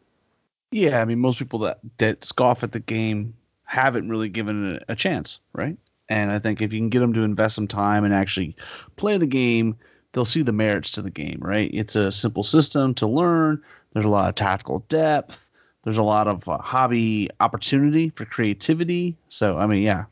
[0.71, 4.83] Yeah, I mean, most people that that scoff at the game haven't really given it
[4.87, 5.77] a chance, right?
[6.07, 8.55] And I think if you can get them to invest some time and actually
[8.95, 9.77] play the game,
[10.11, 11.69] they'll see the merits to the game, right?
[11.71, 13.63] It's a simple system to learn.
[13.93, 15.47] There's a lot of tactical depth.
[15.83, 19.17] There's a lot of uh, hobby opportunity for creativity.
[19.27, 20.05] So, I mean, yeah,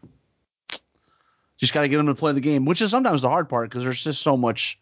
[1.57, 3.69] just got to get them to play the game, which is sometimes the hard part
[3.69, 4.79] because there's just so much,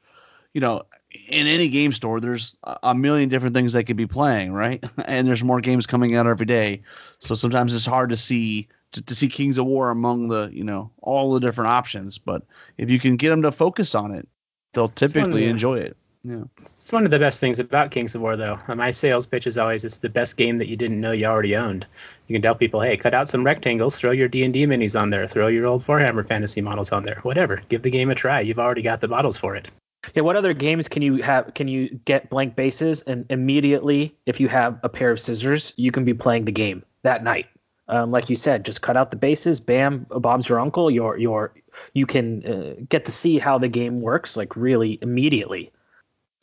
[0.53, 0.83] you know,
[1.27, 4.83] in any game store, there's a million different things they could be playing, right?
[5.05, 6.81] And there's more games coming out every day.
[7.19, 10.63] So sometimes it's hard to see to, to, see Kings of War among the, you
[10.63, 12.17] know, all the different options.
[12.17, 12.43] But
[12.77, 14.27] if you can get them to focus on it,
[14.73, 15.97] they'll typically the, enjoy it.
[16.23, 16.43] Yeah.
[16.61, 18.57] It's one of the best things about Kings of War, though.
[18.73, 21.55] My sales pitch is always it's the best game that you didn't know you already
[21.55, 21.85] owned.
[22.27, 25.27] You can tell people, hey, cut out some rectangles, throw your D&D minis on there,
[25.27, 27.61] throw your old Warhammer fantasy models on there, whatever.
[27.69, 28.39] Give the game a try.
[28.39, 29.69] You've already got the models for it.
[30.13, 31.53] Yeah, what other games can you have?
[31.53, 35.91] Can you get blank bases and immediately, if you have a pair of scissors, you
[35.91, 37.47] can be playing the game that night.
[37.87, 39.59] Um, like you said, just cut out the bases.
[39.59, 40.89] Bam, Bob's your uncle.
[40.89, 41.53] Your your
[41.93, 45.71] you can uh, get to see how the game works like really immediately,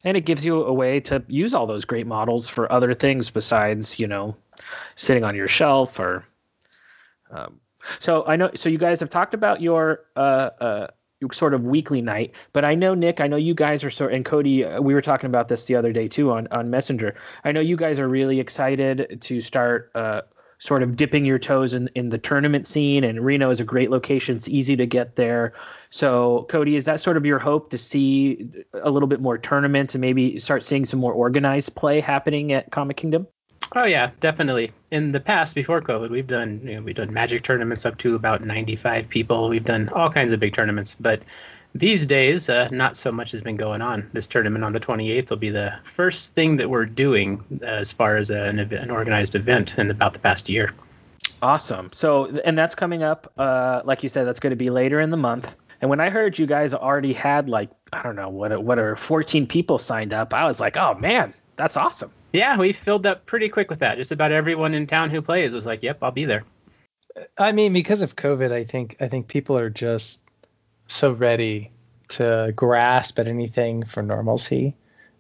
[0.05, 3.31] and it gives you a way to use all those great models for other things
[3.31, 4.37] besides you know
[4.95, 6.25] sitting on your shelf or.
[7.31, 7.61] Um,
[7.99, 8.51] so I know.
[8.55, 10.87] So you guys have talked about your uh, uh,
[11.33, 12.35] sort of weekly night.
[12.53, 15.03] But I know Nick, I know you guys are sort and Cody, uh, we were
[15.03, 17.15] talking about this the other day too on on Messenger.
[17.45, 20.23] I know you guys are really excited to start uh,
[20.59, 23.91] sort of dipping your toes in in the tournament scene, and Reno is a great
[23.91, 24.37] location.
[24.37, 25.55] It's easy to get there.
[25.91, 29.95] So Cody, is that sort of your hope to see a little bit more tournament
[29.95, 33.27] and maybe start seeing some more organized play happening at Comic Kingdom?
[33.75, 34.71] Oh yeah, definitely.
[34.91, 38.15] In the past, before COVID, we've done you know, we've done Magic tournaments up to
[38.15, 39.49] about 95 people.
[39.49, 41.23] We've done all kinds of big tournaments, but
[41.75, 44.11] these days, uh, not so much has been going on.
[44.13, 48.17] This tournament on the 28th will be the first thing that we're doing as far
[48.17, 50.75] as an, an organized event in about the past year.
[51.41, 51.91] Awesome.
[51.93, 55.11] So, and that's coming up, uh, like you said, that's going to be later in
[55.11, 55.51] the month.
[55.81, 58.95] And when I heard you guys already had like I don't know what what are
[58.95, 62.13] 14 people signed up, I was like, oh man, that's awesome.
[62.33, 63.97] Yeah, we filled up pretty quick with that.
[63.97, 66.45] Just about everyone in town who plays was like, "Yep, I'll be there."
[67.37, 70.23] I mean, because of COVID, I think I think people are just
[70.87, 71.71] so ready
[72.09, 74.75] to grasp at anything for normalcy,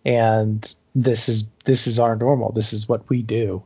[0.05, 2.53] and this is this is our normal.
[2.53, 3.63] This is what we do,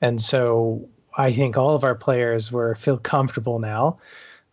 [0.00, 3.98] and so I think all of our players were feel comfortable now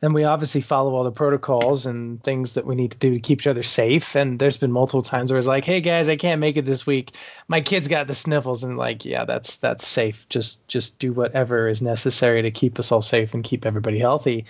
[0.01, 3.19] and we obviously follow all the protocols and things that we need to do to
[3.19, 4.15] keep each other safe.
[4.15, 6.85] And there's been multiple times where it's like, hey guys, I can't make it this
[6.85, 7.11] week.
[7.47, 10.29] My kid's got the sniffles, and like, yeah, that's that's safe.
[10.29, 14.45] Just just do whatever is necessary to keep us all safe and keep everybody healthy.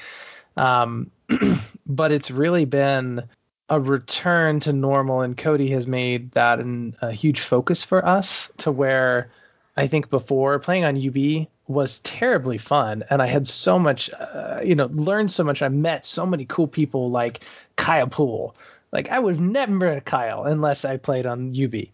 [0.58, 1.12] Um,
[1.86, 3.24] but it's really been
[3.70, 8.52] a return to normal, and Cody has made that an, a huge focus for us
[8.58, 9.30] to where
[9.78, 13.04] I think before playing on UB was terribly fun.
[13.10, 15.62] And I had so much uh, you know learned so much.
[15.62, 17.42] I met so many cool people like
[17.76, 18.56] Kyle Poole.
[18.92, 21.88] Like I would have never met Kyle unless I played on UB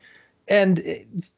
[0.48, 0.82] and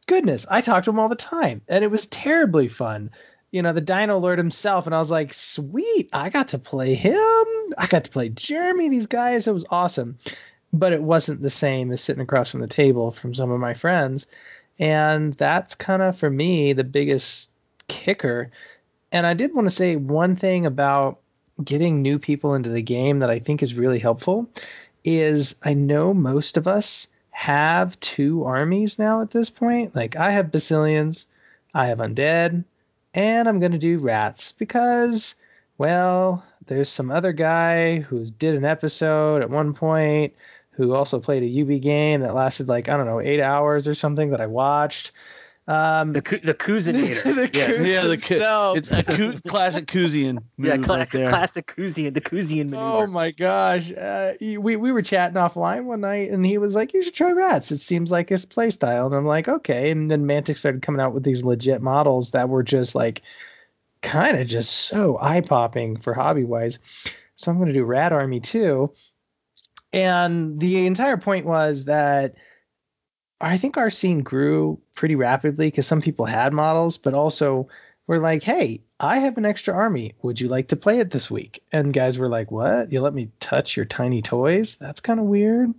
[0.08, 3.12] goodness I talked to him all the time and it was terribly fun.
[3.52, 6.96] You know the Dino Lord himself and I was like sweet I got to play
[6.96, 7.16] him.
[7.78, 8.90] I got to play Jeremy.
[8.90, 10.18] These guys it was awesome.
[10.74, 13.76] But it wasn't the same as sitting across from the table from some of my
[13.76, 14.28] friends.
[14.78, 17.54] And that's kind of for me the biggest
[17.88, 18.52] kicker.
[19.12, 21.20] And I did want to say one thing about
[21.64, 24.50] getting new people into the game that I think is really helpful
[25.04, 29.96] is I know most of us have two armies now at this point.
[29.96, 31.26] Like I have Basileans,
[31.74, 32.64] I have Undead,
[33.14, 35.36] and I'm going to do Rats because,
[35.78, 40.34] well, there's some other guy who did an episode at one point
[40.72, 43.96] who also played a UB game that lasted like, I don't know, eight hours or
[43.96, 45.12] something that I watched.
[45.68, 47.24] Um, the the Kuzinator.
[47.36, 48.78] the Yeah, Kuz yeah, the itself.
[48.78, 51.30] it's a Ku- classic Kuzian move yeah, cla- right there.
[51.30, 53.04] classic Kuzian, the Kuzian maneuver.
[53.04, 53.92] Oh my gosh.
[53.92, 57.32] Uh, we, we were chatting offline one night and he was like, you should try
[57.32, 57.72] rats.
[57.72, 59.08] It seems like his play style.
[59.08, 59.90] And I'm like, okay.
[59.90, 63.24] And then Mantic started coming out with these legit models that were just like
[64.04, 66.78] kind of just so eye popping for hobby wise.
[67.34, 68.94] So I'm going to do Rat Army too.
[69.92, 72.36] And the entire point was that
[73.46, 77.68] I think our scene grew pretty rapidly because some people had models, but also
[78.08, 80.16] we're like, hey, I have an extra army.
[80.24, 81.62] Would you like to play it this week?
[81.72, 82.92] And guys were like, what?
[82.92, 84.78] You let me touch your tiny toys?
[84.78, 85.76] That's kind of weird.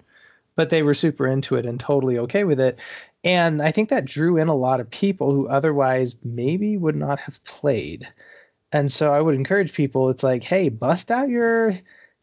[0.55, 2.79] But they were super into it and totally okay with it.
[3.25, 7.19] And I think that drew in a lot of people who otherwise maybe would not
[7.19, 8.07] have played.
[8.71, 11.75] And so I would encourage people, it's like, hey, bust out your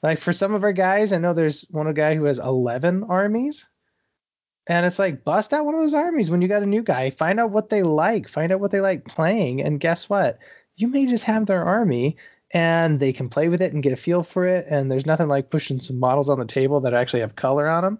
[0.02, 3.68] like for some of our guys, I know there's one guy who has 11 armies.
[4.68, 7.10] And it's like bust out one of those armies when you got a new guy.
[7.10, 8.28] Find out what they like.
[8.30, 9.62] Find out what they like playing.
[9.62, 10.40] And guess what?
[10.76, 12.18] You may just have their army
[12.54, 14.66] and they can play with it and get a feel for it.
[14.70, 17.84] And there's nothing like pushing some models on the table that actually have color on
[17.84, 18.00] them.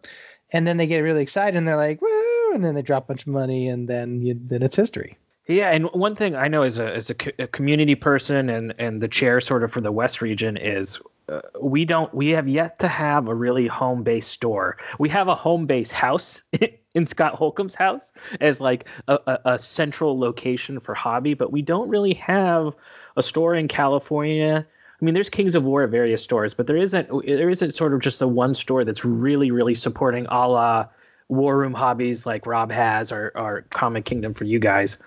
[0.52, 2.54] And then they get really excited and they're like, woo!
[2.54, 5.18] And then they drop a bunch of money and then you, then it's history.
[5.48, 8.74] Yeah, and one thing I know as a as a, co- a community person and
[8.80, 11.00] and the chair sort of for the West region is
[11.30, 14.78] uh, we don't we have yet to have a really home based store.
[15.00, 16.42] We have a home based house
[16.94, 18.12] in Scott Holcomb's house
[18.42, 22.74] as like a, a, a central location for hobby, but we don't really have
[23.16, 24.66] a store in California.
[25.02, 27.94] I mean, there's Kings of War at various stores, but there isn't there isn't sort
[27.94, 30.88] of just a one store that's really really supporting a la
[31.30, 34.98] War Room Hobbies like Rob has or, or Comic Kingdom for you guys.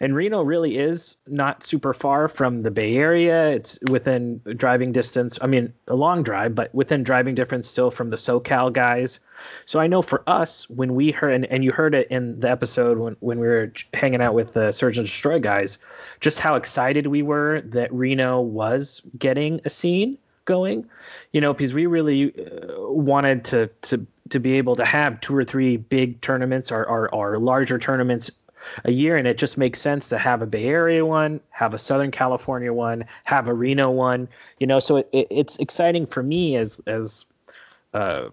[0.00, 3.50] And Reno really is not super far from the Bay Area.
[3.50, 5.38] It's within driving distance.
[5.40, 9.20] I mean, a long drive, but within driving distance still from the SoCal guys.
[9.66, 12.50] So I know for us, when we heard, and, and you heard it in the
[12.50, 15.78] episode when, when we were hanging out with the Surge and Destroy guys,
[16.20, 20.84] just how excited we were that Reno was getting a scene going
[21.32, 25.34] you know because we really uh, wanted to to to be able to have two
[25.36, 28.30] or three big tournaments or, or, or larger tournaments
[28.84, 29.16] a year.
[29.16, 32.72] And it just makes sense to have a bay area one have a southern california
[32.72, 34.28] one have a reno one
[34.58, 34.80] you know.
[34.80, 37.24] So it, it, it's exciting for me as as
[37.94, 38.28] uh,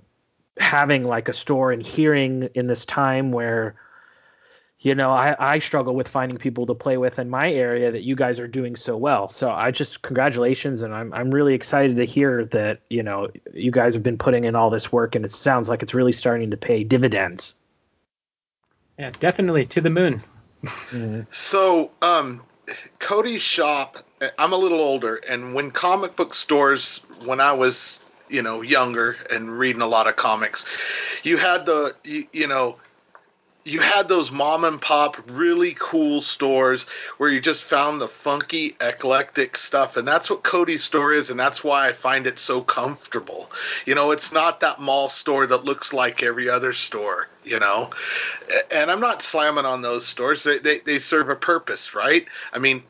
[0.58, 3.76] having like a store and hearing in this time where
[4.86, 8.04] you know, I, I struggle with finding people to play with in my area that
[8.04, 9.30] you guys are doing so well.
[9.30, 13.72] So I just congratulations, and I'm I'm really excited to hear that you know you
[13.72, 16.52] guys have been putting in all this work, and it sounds like it's really starting
[16.52, 17.56] to pay dividends.
[19.00, 20.24] Yeah, definitely to the moon.
[21.32, 22.42] So, um,
[22.98, 24.04] Cody's shop.
[24.40, 29.18] I'm a little older, and when comic book stores, when I was, you know, younger
[29.30, 30.66] and reading a lot of comics,
[31.22, 32.78] you had the, you, you know,
[33.66, 36.86] you had those mom and pop really cool stores
[37.18, 41.40] where you just found the funky eclectic stuff and that's what cody's store is and
[41.40, 43.52] that's why i find it so comfortable
[43.86, 47.90] you know it's not that mall store that looks like every other store you know
[48.72, 52.60] and i'm not slamming on those stores they, they, they serve a purpose right i
[52.60, 52.84] mean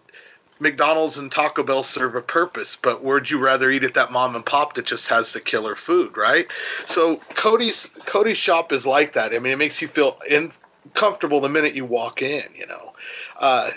[0.57, 4.37] McDonald's and Taco Bell serve a purpose, but would you rather eat at that mom
[4.37, 6.47] and pop that just has the killer food, right?
[6.85, 9.33] So Cody's Cody's shop is like that.
[9.33, 10.53] I mean, it makes you feel in,
[10.93, 12.43] comfortable the minute you walk in.
[12.55, 12.93] You know,
[13.39, 13.71] uh,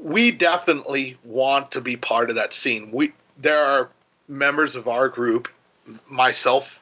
[0.00, 2.90] we definitely want to be part of that scene.
[2.92, 3.90] We there are
[4.28, 5.48] members of our group,
[6.08, 6.80] myself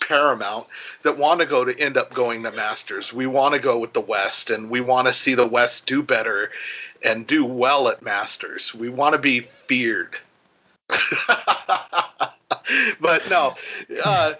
[0.00, 0.66] paramount,
[1.02, 3.12] that want to go to end up going to Masters.
[3.12, 6.02] We want to go with the West, and we want to see the West do
[6.02, 6.50] better
[7.02, 8.74] and do well at Masters.
[8.74, 10.18] We want to be feared.
[13.00, 13.54] but no,
[14.04, 14.34] uh,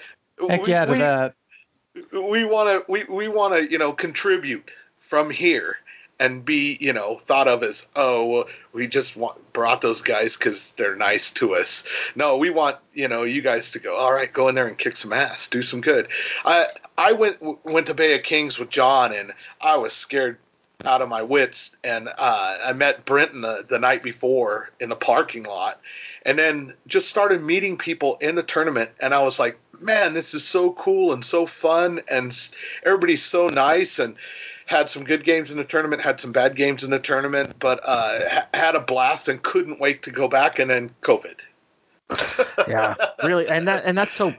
[0.48, 1.34] Heck yeah to we, that.
[2.12, 4.70] We want to we, we want to you know contribute
[5.00, 5.76] from here
[6.18, 10.70] and be you know thought of as oh we just want, brought those guys because
[10.76, 11.84] they're nice to us.
[12.14, 14.78] No we want you know you guys to go all right go in there and
[14.78, 16.08] kick some ass do some good.
[16.44, 20.38] I i went went to bay of kings with john and i was scared
[20.84, 24.96] out of my wits and uh, i met brenton the, the night before in the
[24.96, 25.80] parking lot
[26.26, 30.34] and then just started meeting people in the tournament and i was like man this
[30.34, 32.48] is so cool and so fun and
[32.84, 34.16] everybody's so nice and
[34.66, 37.80] had some good games in the tournament had some bad games in the tournament but
[37.84, 41.36] uh, ha- had a blast and couldn't wait to go back and then covid
[42.68, 44.34] yeah, really, and that and that's so.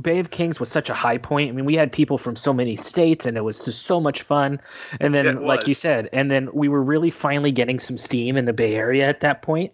[0.00, 1.50] Bay of Kings was such a high point.
[1.50, 4.22] I mean, we had people from so many states, and it was just so much
[4.22, 4.60] fun.
[5.00, 8.44] And then, like you said, and then we were really finally getting some steam in
[8.44, 9.72] the Bay Area at that point.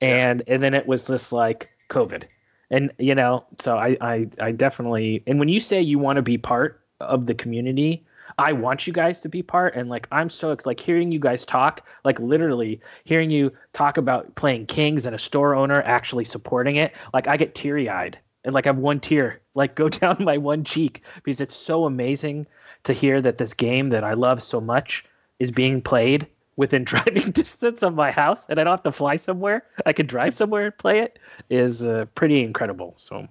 [0.00, 2.24] And and then it was just like COVID,
[2.70, 5.22] and you know, so I I I definitely.
[5.26, 8.04] And when you say you want to be part of the community.
[8.38, 11.44] I want you guys to be part, and like I'm so like hearing you guys
[11.46, 16.76] talk, like literally hearing you talk about playing Kings and a store owner actually supporting
[16.76, 16.92] it.
[17.14, 20.38] Like I get teary eyed, and like I have one tear like go down my
[20.38, 22.46] one cheek because it's so amazing
[22.84, 25.04] to hear that this game that I love so much
[25.38, 26.26] is being played
[26.56, 29.64] within driving distance of my house, and I don't have to fly somewhere.
[29.84, 31.18] I can drive somewhere and play it.
[31.50, 32.94] Is uh, pretty incredible.
[32.96, 33.28] So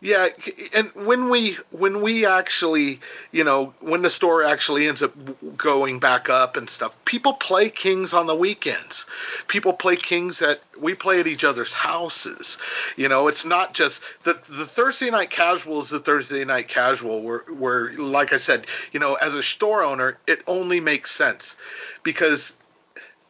[0.00, 0.28] Yeah,
[0.74, 3.00] and when we when we actually,
[3.32, 5.12] you know, when the store actually ends up
[5.56, 9.06] going back up and stuff, people play Kings on the weekends.
[9.48, 12.58] People play Kings at we play at each other's houses.
[12.96, 17.20] You know, it's not just the the Thursday night casual is the Thursday night casual
[17.22, 21.56] where where like I said, you know, as a store owner, it only makes sense
[22.04, 22.54] because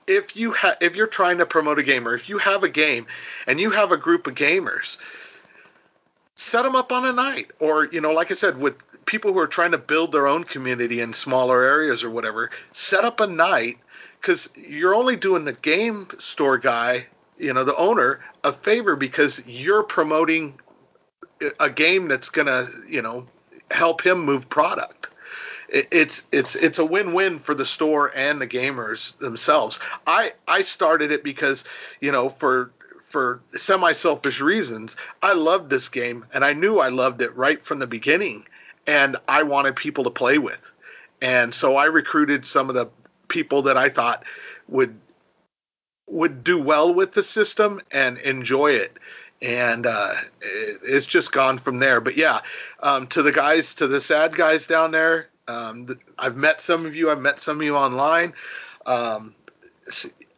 [0.06, 2.68] if you ha- if you're trying to promote a game or if you have a
[2.68, 3.06] game
[3.46, 4.98] and you have a group of gamers
[6.38, 7.50] set them up on a night.
[7.58, 10.44] Or you know like i said with people who are trying to build their own
[10.44, 13.78] community in smaller areas or whatever set up a night
[14.20, 17.06] because you're only doing the game store guy
[17.38, 20.58] you know the owner a favor because you're promoting
[21.60, 23.26] a game that's gonna you know
[23.70, 25.08] help him move product.
[25.68, 29.78] It's it's it's a win-win for the store and the gamers themselves.
[30.06, 31.64] I i started it because
[32.00, 32.70] you know for
[33.08, 37.78] for semi-selfish reasons i loved this game and i knew i loved it right from
[37.78, 38.44] the beginning
[38.86, 40.70] and i wanted people to play with
[41.20, 42.86] and so i recruited some of the
[43.28, 44.24] people that i thought
[44.68, 44.98] would
[46.06, 48.96] would do well with the system and enjoy it
[49.40, 52.00] and uh, it, it's just gone from there.
[52.00, 52.40] But yeah,
[52.82, 56.94] um, to the guys, to the sad guys down there, um, I've met some of
[56.94, 57.10] you.
[57.10, 58.34] I've met some of you online.
[58.84, 59.34] Um,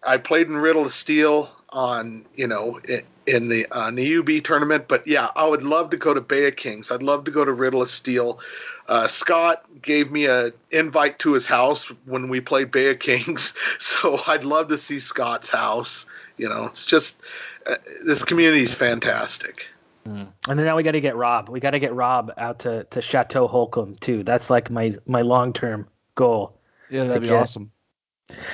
[0.02, 4.42] I played in Riddle of Steel on, you know, in, in the on the UB
[4.44, 4.86] tournament.
[4.88, 6.90] But yeah, I would love to go to Bay of Kings.
[6.90, 8.40] I'd love to go to Riddle of Steel.
[8.88, 13.52] Uh, Scott gave me a invite to his house when we played Bay of Kings,
[13.78, 16.06] so I'd love to see Scott's house.
[16.36, 17.18] You know, it's just
[17.66, 19.66] uh, this community is fantastic.
[20.04, 21.48] And then now we got to get Rob.
[21.48, 24.24] We got to get Rob out to, to Chateau Holcomb too.
[24.24, 26.56] That's like my my long term goal.
[26.88, 27.70] Yeah, that'd be get- awesome.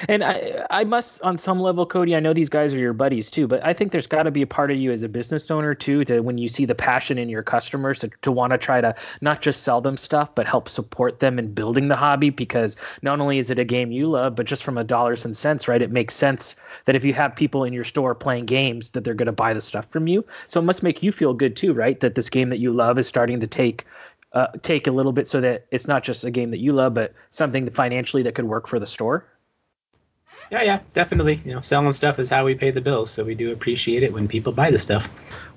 [0.09, 2.15] And I I must on some level, Cody.
[2.17, 4.43] I know these guys are your buddies too, but I think there's got to be
[4.43, 7.19] a part of you as a business owner too, to when you see the passion
[7.19, 10.47] in your customers to, to want to try to not just sell them stuff, but
[10.47, 12.31] help support them in building the hobby.
[12.31, 15.37] Because not only is it a game you love, but just from a dollars and
[15.37, 15.83] cents, right?
[15.83, 19.15] It makes sense that if you have people in your store playing games, that they're
[19.15, 20.25] going to buy the stuff from you.
[20.49, 21.99] So it must make you feel good too, right?
[22.01, 23.85] That this game that you love is starting to take
[24.33, 26.93] uh, take a little bit so that it's not just a game that you love,
[26.93, 29.27] but something financially that could work for the store.
[30.51, 31.41] Yeah, yeah, definitely.
[31.45, 34.13] You know, selling stuff is how we pay the bills, so we do appreciate it
[34.13, 35.09] when people buy the stuff.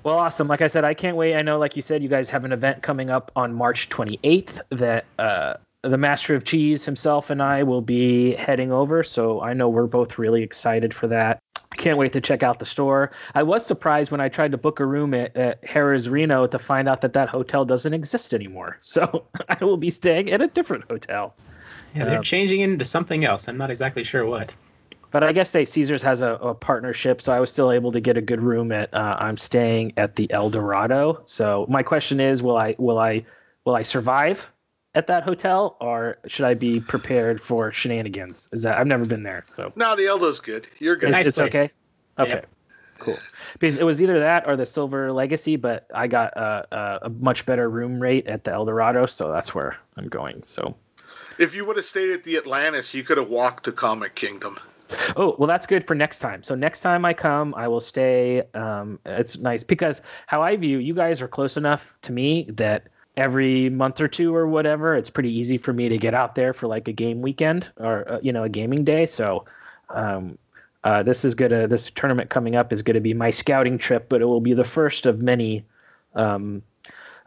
[0.02, 0.48] Well, awesome.
[0.48, 1.36] Like I said, I can't wait.
[1.36, 4.60] I know, like you said, you guys have an event coming up on March 28th
[4.70, 9.04] that uh, the Master of Cheese himself and I will be heading over.
[9.04, 11.38] So I know we're both really excited for that.
[11.76, 13.12] Can't wait to check out the store.
[13.34, 16.58] I was surprised when I tried to book a room at, at Harrah's Reno to
[16.58, 18.78] find out that that hotel doesn't exist anymore.
[18.82, 21.34] So I will be staying at a different hotel.
[21.94, 23.48] Yeah, they're Um, changing into something else.
[23.48, 24.54] I'm not exactly sure what.
[25.10, 28.00] But I guess they Caesars has a, a partnership, so I was still able to
[28.00, 28.92] get a good room at.
[28.94, 31.22] Uh, I'm staying at the Eldorado.
[31.24, 33.24] So my question is, will I will I
[33.64, 34.50] will I survive
[34.94, 38.48] at that hotel, or should I be prepared for shenanigans?
[38.52, 40.66] Is that I've never been there, so No, the Eldo's good.
[40.78, 41.10] You're good.
[41.10, 41.54] it's, Nice it's place.
[41.54, 41.70] okay.
[42.18, 42.30] Okay.
[42.30, 42.46] Yep.
[42.98, 43.18] cool.
[43.58, 47.08] Because it was either that or the Silver Legacy, but I got uh, uh, a
[47.08, 50.42] much better room rate at the Eldorado, so that's where I'm going.
[50.44, 50.76] So.
[51.38, 54.58] If you would have stayed at the Atlantis, you could have walked to Comic Kingdom.
[55.16, 56.42] Oh, well, that's good for next time.
[56.42, 58.42] So next time I come, I will stay.
[58.54, 62.84] Um, it's nice because how I view you guys are close enough to me that
[63.16, 66.52] every month or two or whatever, it's pretty easy for me to get out there
[66.52, 69.06] for like a game weekend or uh, you know a gaming day.
[69.06, 69.44] So
[69.90, 70.38] um,
[70.84, 74.22] uh, this is gonna this tournament coming up is gonna be my scouting trip, but
[74.22, 75.64] it will be the first of many
[76.14, 76.62] um,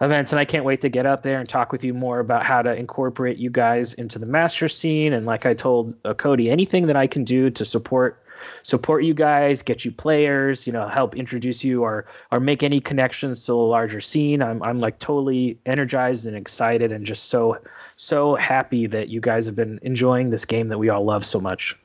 [0.04, 2.46] events, and I can't wait to get out there and talk with you more about
[2.46, 5.14] how to incorporate you guys into the master scene.
[5.14, 8.20] And like I told uh, Cody, anything that I can do to support
[8.64, 12.80] support you guys, get you players, you know, help introduce you or or make any
[12.80, 14.42] connections to the larger scene.
[14.42, 17.60] I'm I'm like totally energized and excited and just so
[17.96, 21.40] so happy that you guys have been enjoying this game that we all love so
[21.40, 21.78] much.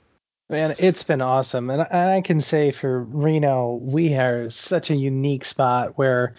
[0.50, 1.68] Man, it's been awesome.
[1.68, 6.36] And I can say for Reno, we are such a unique spot where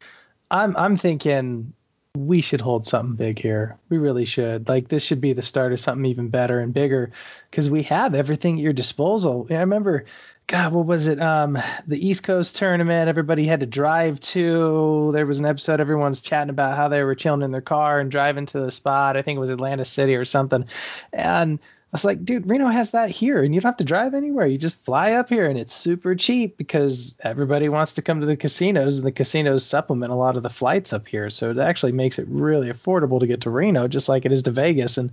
[0.52, 1.74] I'm I'm thinking
[2.16, 3.78] we should hold something big here.
[3.90, 4.68] We really should.
[4.68, 7.12] Like this should be the start of something even better and bigger
[7.50, 9.48] because we have everything at your disposal.
[9.50, 10.06] I remember,
[10.48, 11.22] God, what was it?
[11.22, 13.10] Um, the East Coast tournament.
[13.10, 15.12] Everybody had to drive to.
[15.14, 15.80] There was an episode.
[15.80, 19.16] Everyone's chatting about how they were chilling in their car and driving to the spot.
[19.16, 20.66] I think it was Atlanta City or something.
[21.14, 21.60] And
[21.92, 24.46] was like, dude, Reno has that here, and you don't have to drive anywhere.
[24.46, 28.28] You just fly up here, and it's super cheap because everybody wants to come to
[28.28, 31.30] the casinos, and the casinos supplement a lot of the flights up here.
[31.30, 34.44] So it actually makes it really affordable to get to Reno, just like it is
[34.44, 34.98] to Vegas.
[35.00, 35.12] And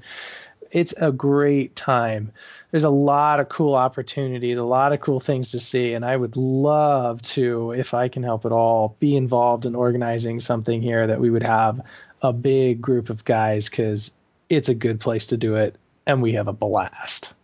[0.70, 2.32] it's a great time.
[2.70, 6.14] There's a lot of cool opportunities, a lot of cool things to see, and I
[6.14, 11.06] would love to, if I can help at all, be involved in organizing something here
[11.06, 11.80] that we would have
[12.20, 14.12] a big group of guys because
[14.50, 15.76] it's a good place to do it
[16.06, 17.34] and we have a blast.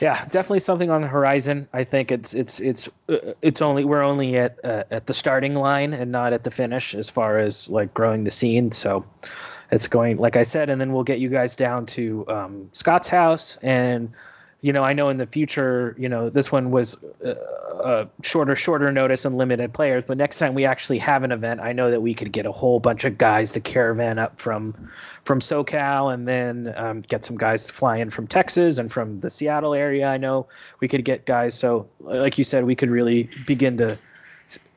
[0.00, 1.68] Yeah, definitely something on the horizon.
[1.72, 5.54] I think it's it's it's uh, it's only we're only at uh, at the starting
[5.54, 8.72] line and not at the finish as far as like growing the scene.
[8.72, 9.04] So
[9.70, 13.08] it's going like I said, and then we'll get you guys down to um, Scott's
[13.08, 14.12] house and
[14.62, 17.34] you know, I know in the future, you know, this one was uh,
[17.82, 21.60] a shorter, shorter notice and limited players, but next time we actually have an event,
[21.60, 24.90] I know that we could get a whole bunch of guys to caravan up from
[25.24, 29.20] from SoCal, and then um, get some guys to fly in from Texas and from
[29.20, 30.06] the Seattle area.
[30.08, 30.46] I know
[30.80, 31.54] we could get guys.
[31.54, 33.98] So, like you said, we could really begin to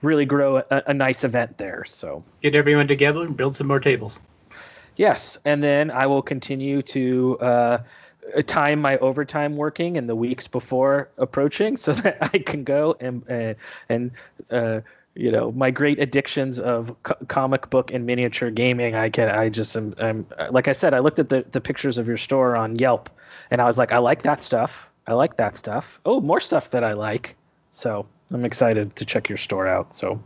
[0.02, 1.84] really grow a, a nice event there.
[1.86, 4.22] So get everyone together and build some more tables.
[4.96, 7.38] Yes, and then I will continue to.
[7.40, 7.78] Uh,
[8.42, 13.24] time my overtime working and the weeks before approaching so that I can go and
[13.28, 13.56] and,
[13.90, 14.12] and
[14.50, 14.82] uh,
[15.16, 19.50] you know my great addictions of co- comic book and miniature gaming I can I
[19.50, 22.56] just am I'm like I said I looked at the the pictures of your store
[22.56, 23.10] on Yelp
[23.52, 24.88] and I was like I like that stuff.
[25.06, 26.00] I like that stuff.
[26.06, 27.36] Oh more stuff that I like.
[27.74, 29.94] So I'm excited to check your store out.
[29.94, 30.22] So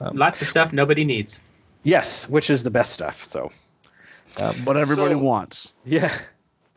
[0.00, 1.40] um, lots of stuff nobody needs.
[1.82, 3.24] Yes which is the best stuff.
[3.24, 3.50] So
[4.36, 5.72] um, what everybody so, wants.
[5.84, 6.16] yeah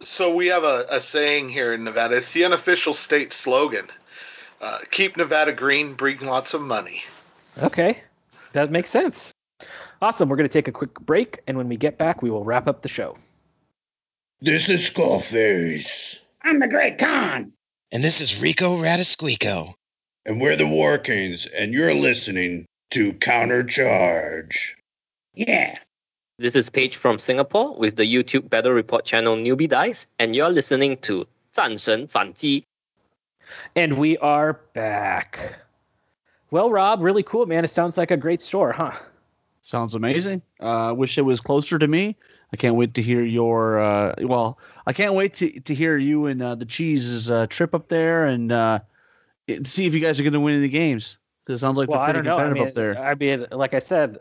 [0.02, 2.18] so we have a, a, saying here in Nevada.
[2.18, 3.88] It's the unofficial state slogan.
[4.62, 7.04] Uh, keep Nevada green, bring lots of money.
[7.58, 8.02] Okay,
[8.54, 9.34] that makes sense.
[10.02, 10.30] Awesome.
[10.30, 12.68] We're going to take a quick break, and when we get back, we will wrap
[12.68, 13.18] up the show.
[14.42, 16.22] This is Scarface.
[16.42, 17.52] I'm the Great Khan.
[17.92, 19.74] And this is Rico Radisquico.
[20.26, 24.76] And we're the War Kings, and you're listening to Countercharge.
[25.34, 25.76] Yeah.
[26.39, 30.51] This is Paige from Singapore with the YouTube Battle Report channel Newbie Dice, and you're
[30.51, 32.65] listening to 战神反击.
[33.77, 35.61] And we are back.
[36.51, 37.65] Well, Rob, really cool, man.
[37.65, 38.93] It sounds like a great store, huh?
[39.63, 40.43] Sounds amazing.
[40.61, 42.17] I uh, wish it was closer to me.
[42.53, 43.79] I can't wait to hear your.
[43.79, 47.75] Uh, well, I can't wait to, to hear you and uh, the Cheese's uh, trip
[47.75, 48.81] up there and uh,
[49.65, 51.19] see if you guys are going to win any games.
[51.45, 52.99] Because it sounds like well, they're pretty competitive I mean, up there.
[52.99, 54.19] I mean, like I said,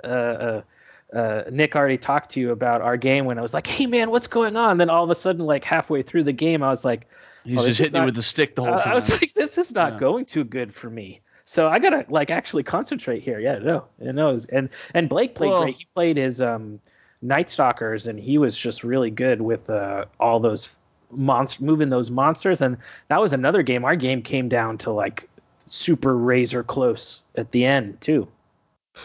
[1.14, 3.86] uh, uh, Nick already talked to you about our game when I was like, "Hey
[3.86, 6.70] man, what's going on?" Then all of a sudden, like halfway through the game, I
[6.70, 7.06] was like,
[7.44, 9.32] "He's oh, just hitting not, you with the stick the whole time." I was like,
[9.34, 9.98] "This is not yeah.
[9.98, 13.40] going too good for me." So I gotta like actually concentrate here.
[13.40, 14.44] Yeah, no, it knows.
[14.46, 15.76] And and Blake played well, great.
[15.76, 16.78] He played his um,
[17.22, 20.70] Night Stalkers, and he was just really good with uh, all those
[21.10, 22.60] monster moving those monsters.
[22.60, 22.76] And
[23.08, 23.84] that was another game.
[23.84, 25.26] Our game came down to like
[25.70, 28.28] super razor close at the end too.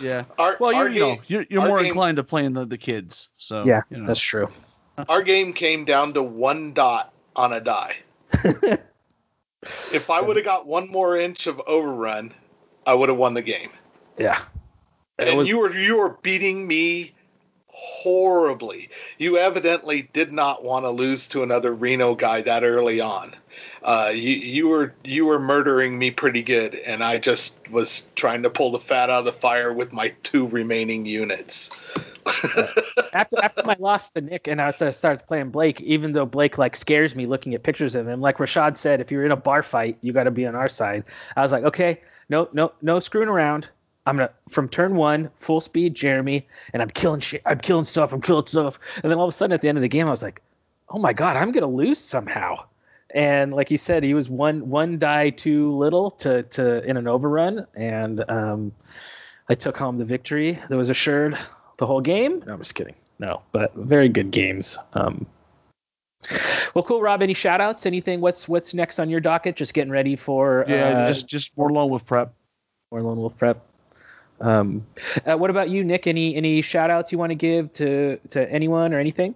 [0.01, 0.25] Yeah.
[0.37, 3.29] Our, well, you're, you know, you're, you're more game, inclined to playing the, the kids.
[3.37, 4.07] So yeah, you know.
[4.07, 4.49] that's true.
[5.09, 7.95] Our game came down to one dot on a die.
[9.91, 12.33] if I would have got one more inch of overrun,
[12.85, 13.69] I would have won the game.
[14.17, 14.39] Yeah.
[15.17, 17.13] And was, you were you were beating me
[17.67, 18.89] horribly.
[19.17, 23.35] You evidently did not want to lose to another Reno guy that early on.
[23.83, 28.43] Uh, you you were you were murdering me pretty good, and I just was trying
[28.43, 31.69] to pull the fat out of the fire with my two remaining units.
[33.13, 36.75] after after my loss to Nick and I started playing Blake, even though Blake like
[36.75, 39.63] scares me looking at pictures of him, like Rashad said, if you're in a bar
[39.63, 41.03] fight, you got to be on our side.
[41.35, 41.99] I was like, okay,
[42.29, 43.67] no, no, no screwing around.
[44.05, 47.41] I'm gonna from turn one, full speed Jeremy, and I'm killing shit.
[47.45, 48.11] I'm killing stuff.
[48.11, 48.79] I'm killing stuff.
[49.01, 50.41] And then all of a sudden at the end of the game, I was like,
[50.89, 52.65] oh my god, I'm gonna lose somehow.
[53.13, 57.07] And like he said, he was one one die too little to to in an
[57.07, 58.71] overrun, and um,
[59.47, 61.37] I took home the victory that was assured
[61.77, 62.43] the whole game.
[62.45, 62.95] No, I'm just kidding.
[63.19, 64.77] No, but very good games.
[64.93, 65.27] Um,
[66.73, 67.21] well, cool, Rob.
[67.21, 67.85] Any shout outs?
[67.85, 68.19] Anything?
[68.21, 69.55] What's what's next on your docket?
[69.55, 72.33] Just getting ready for Yeah, uh, just just more Lone Wolf prep.
[72.91, 73.63] more Lone Wolf prep.
[74.41, 74.85] Um,
[75.25, 76.07] uh, what about you, Nick?
[76.07, 79.35] Any any shout outs you want to give to to anyone or anything?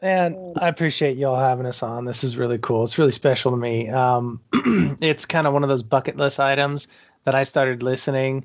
[0.00, 2.04] And I appreciate y'all having us on.
[2.04, 2.84] This is really cool.
[2.84, 3.88] It's really special to me.
[3.88, 6.88] Um, it's kind of one of those bucket list items
[7.24, 8.44] that I started listening,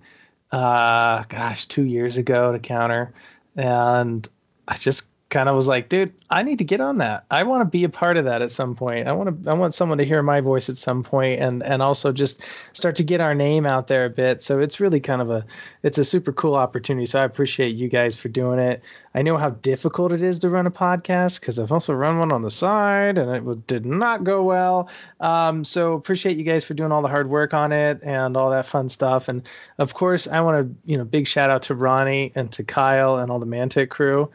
[0.51, 3.13] uh, gosh, two years ago to counter,
[3.55, 4.27] and
[4.67, 7.25] I just kind of was like, dude, I need to get on that.
[7.31, 9.07] I want to be a part of that at some point.
[9.07, 11.81] I want to, I want someone to hear my voice at some point, and and
[11.81, 12.43] also just
[12.73, 14.43] start to get our name out there a bit.
[14.43, 15.45] So it's really kind of a,
[15.81, 17.05] it's a super cool opportunity.
[17.05, 18.83] So I appreciate you guys for doing it.
[19.15, 22.31] I know how difficult it is to run a podcast because I've also run one
[22.31, 24.89] on the side and it did not go well.
[25.19, 28.51] Um, so appreciate you guys for doing all the hard work on it and all
[28.51, 29.29] that fun stuff.
[29.29, 29.47] And
[29.77, 33.17] of course, I want to, you know, big shout out to Ronnie and to Kyle
[33.17, 34.31] and all the Mantic crew.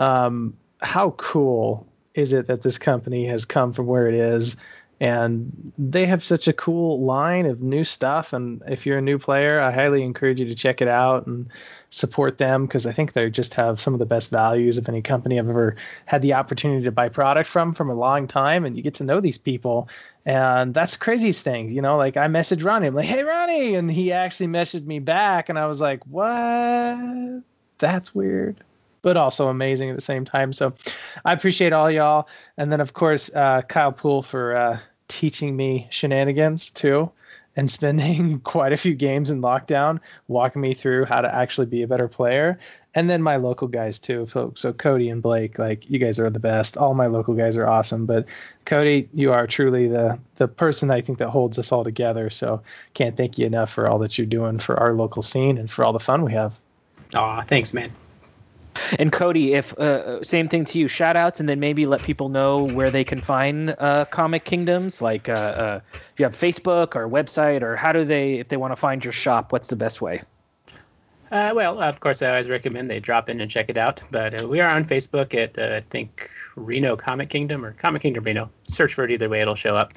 [0.00, 4.56] Um, how cool is it that this company has come from where it is?
[5.02, 8.34] And they have such a cool line of new stuff.
[8.34, 11.48] And if you're a new player, I highly encourage you to check it out and
[11.88, 15.00] support them because I think they just have some of the best values of any
[15.00, 18.66] company I've ever had the opportunity to buy product from from a long time.
[18.66, 19.88] And you get to know these people.
[20.26, 21.96] And that's the craziest thing, you know.
[21.96, 25.58] Like I messaged Ronnie, I'm like, "Hey, Ronnie," and he actually messaged me back, and
[25.58, 27.42] I was like, "What?
[27.78, 28.62] That's weird."
[29.02, 30.52] But also amazing at the same time.
[30.52, 30.74] So
[31.24, 32.28] I appreciate all y'all.
[32.56, 34.78] And then, of course, uh, Kyle Poole for uh,
[35.08, 37.12] teaching me shenanigans too
[37.56, 41.82] and spending quite a few games in lockdown walking me through how to actually be
[41.82, 42.58] a better player.
[42.94, 44.26] And then my local guys too.
[44.26, 46.76] So, so Cody and Blake, like you guys are the best.
[46.76, 48.06] All my local guys are awesome.
[48.06, 48.26] But
[48.64, 52.30] Cody, you are truly the the person I think that holds us all together.
[52.30, 52.62] So
[52.94, 55.84] can't thank you enough for all that you're doing for our local scene and for
[55.84, 56.58] all the fun we have.
[57.14, 57.90] Aw, thanks, man.
[58.98, 62.28] And Cody, if uh, same thing to you, shout outs, and then maybe let people
[62.28, 65.00] know where they can find uh, Comic Kingdoms.
[65.00, 68.56] Like, uh, uh, do you have Facebook or website, or how do they, if they
[68.56, 70.22] want to find your shop, what's the best way?
[71.30, 74.02] Uh, well, of course, I always recommend they drop in and check it out.
[74.10, 78.02] But uh, we are on Facebook at, uh, I think, Reno Comic Kingdom or Comic
[78.02, 78.50] Kingdom Reno.
[78.64, 79.92] Search for it either way, it'll show up.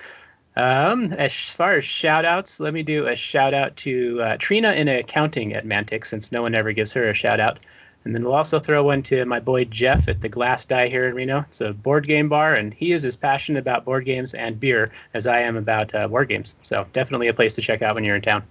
[0.56, 4.74] Um, as far as shout outs, let me do a shout out to uh, Trina
[4.74, 7.60] in accounting at Mantic, since no one ever gives her a shout out.
[8.06, 11.08] And then we'll also throw one to my boy Jeff at the Glass Die here
[11.08, 11.40] in Reno.
[11.40, 14.92] It's a board game bar, and he is as passionate about board games and beer
[15.14, 16.56] as I am about uh, board games.
[16.62, 18.44] So definitely a place to check out when you're in town.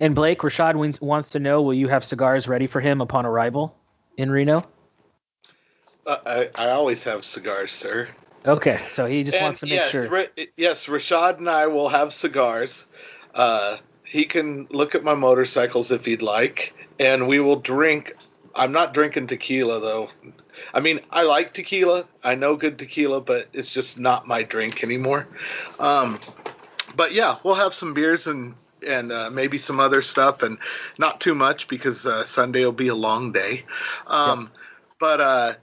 [0.00, 3.76] And Blake, Rashad wants to know, will you have cigars ready for him upon arrival
[4.16, 4.64] in Reno?
[6.06, 8.08] Uh, I, I always have cigars, sir.
[8.44, 10.08] Okay, so he just And wants to make yes, sure.
[10.08, 12.86] Ra- yes, Rashad and I will have cigars.
[13.34, 13.76] Uh,
[14.12, 18.14] he can look at my motorcycles if he'd like, and we will drink.
[18.54, 20.10] I'm not drinking tequila though.
[20.74, 22.04] I mean, I like tequila.
[22.22, 25.26] I know good tequila, but it's just not my drink anymore.
[25.80, 26.20] Um,
[26.94, 28.54] but yeah, we'll have some beers and
[28.86, 30.58] and uh, maybe some other stuff, and
[30.98, 33.64] not too much because uh, Sunday will be a long day.
[34.06, 34.50] Um,
[35.02, 35.54] But uh,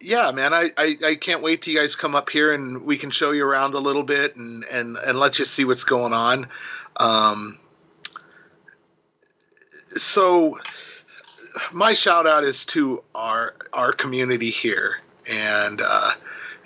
[0.00, 2.98] yeah, man, I, I, I can't wait till you guys come up here and we
[2.98, 6.12] can show you around a little bit and, and, and let you see what's going
[6.12, 6.48] on.
[6.98, 7.58] Um,
[9.96, 10.58] so
[11.72, 16.12] my shout out is to our our community here and uh,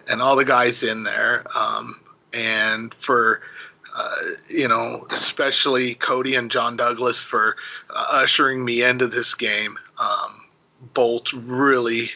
[0.09, 2.01] and all the guys in there um,
[2.33, 3.41] and for
[3.95, 4.17] uh,
[4.49, 7.57] you know especially Cody and John Douglas for
[7.91, 9.79] uh, ushering me into this game.
[9.99, 10.43] Um,
[10.93, 12.11] both really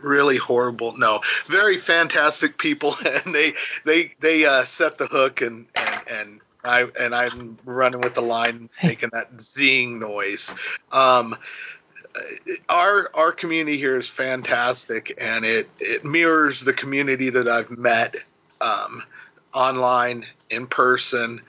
[0.00, 5.66] really horrible no very fantastic people and they they they uh, set the hook and
[5.74, 10.54] and and I and I'm running with the line making that zing noise
[10.92, 11.36] um
[12.68, 18.16] our our community here is fantastic and it it mirrors the community that I've met
[18.60, 19.02] um
[19.54, 21.42] online in person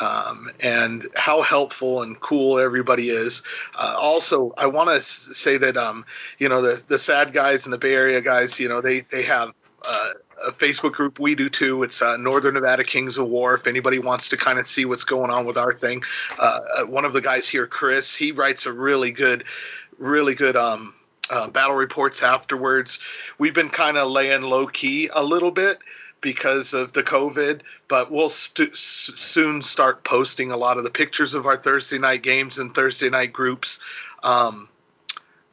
[0.00, 3.42] um, and how helpful and cool everybody is.
[3.78, 6.04] Uh, also, I want to say that um,
[6.38, 9.22] you know the the sad guys and the Bay Area guys, you know they they
[9.22, 9.52] have
[9.86, 10.10] uh,
[10.46, 11.18] a Facebook group.
[11.18, 11.82] We do too.
[11.82, 13.54] It's uh, Northern Nevada Kings of War.
[13.54, 16.02] If anybody wants to kind of see what's going on with our thing,
[16.38, 19.44] uh, uh, one of the guys here, Chris, he writes a really good,
[19.98, 20.94] really good um,
[21.30, 22.98] uh, battle reports afterwards.
[23.38, 25.78] We've been kind of laying low key a little bit
[26.20, 31.34] because of the COVID, but we'll st- soon start posting a lot of the pictures
[31.34, 33.80] of our Thursday night games and Thursday night groups.
[34.22, 34.68] Um,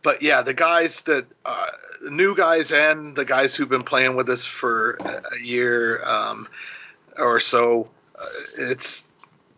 [0.04, 1.68] but yeah, the guys that uh,
[2.10, 6.48] new guys and the guys who've been playing with us for a year um,
[7.18, 8.26] or so, uh,
[8.58, 9.04] it's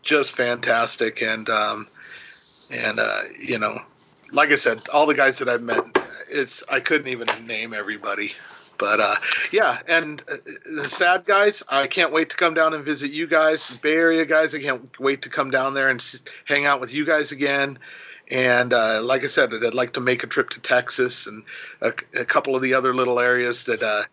[0.02, 1.22] just fantastic.
[1.22, 1.88] And um,
[2.72, 3.82] and uh, you know,
[4.34, 5.84] like I said, all the guys that I've met,
[6.30, 8.34] it's I couldn't even name everybody.
[8.78, 9.16] But uh,
[9.52, 13.28] yeah, and uh, the sad guys, I can't wait to come down and visit you
[13.28, 14.56] guys, Bay Area guys.
[14.56, 16.04] I can't wait to come down there and
[16.46, 17.78] hang out with you guys again.
[18.32, 21.44] And uh, like I said, I'd like to make a trip to Texas and
[21.82, 24.04] a, a couple of the other little areas that uh,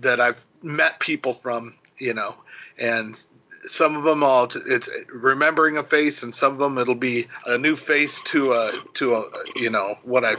[0.00, 2.36] that I've met people from, you know,
[2.78, 3.20] and
[3.66, 7.58] some of them all it's remembering a face, and some of them it'll be a
[7.58, 9.24] new face to a to a
[9.56, 10.36] you know what I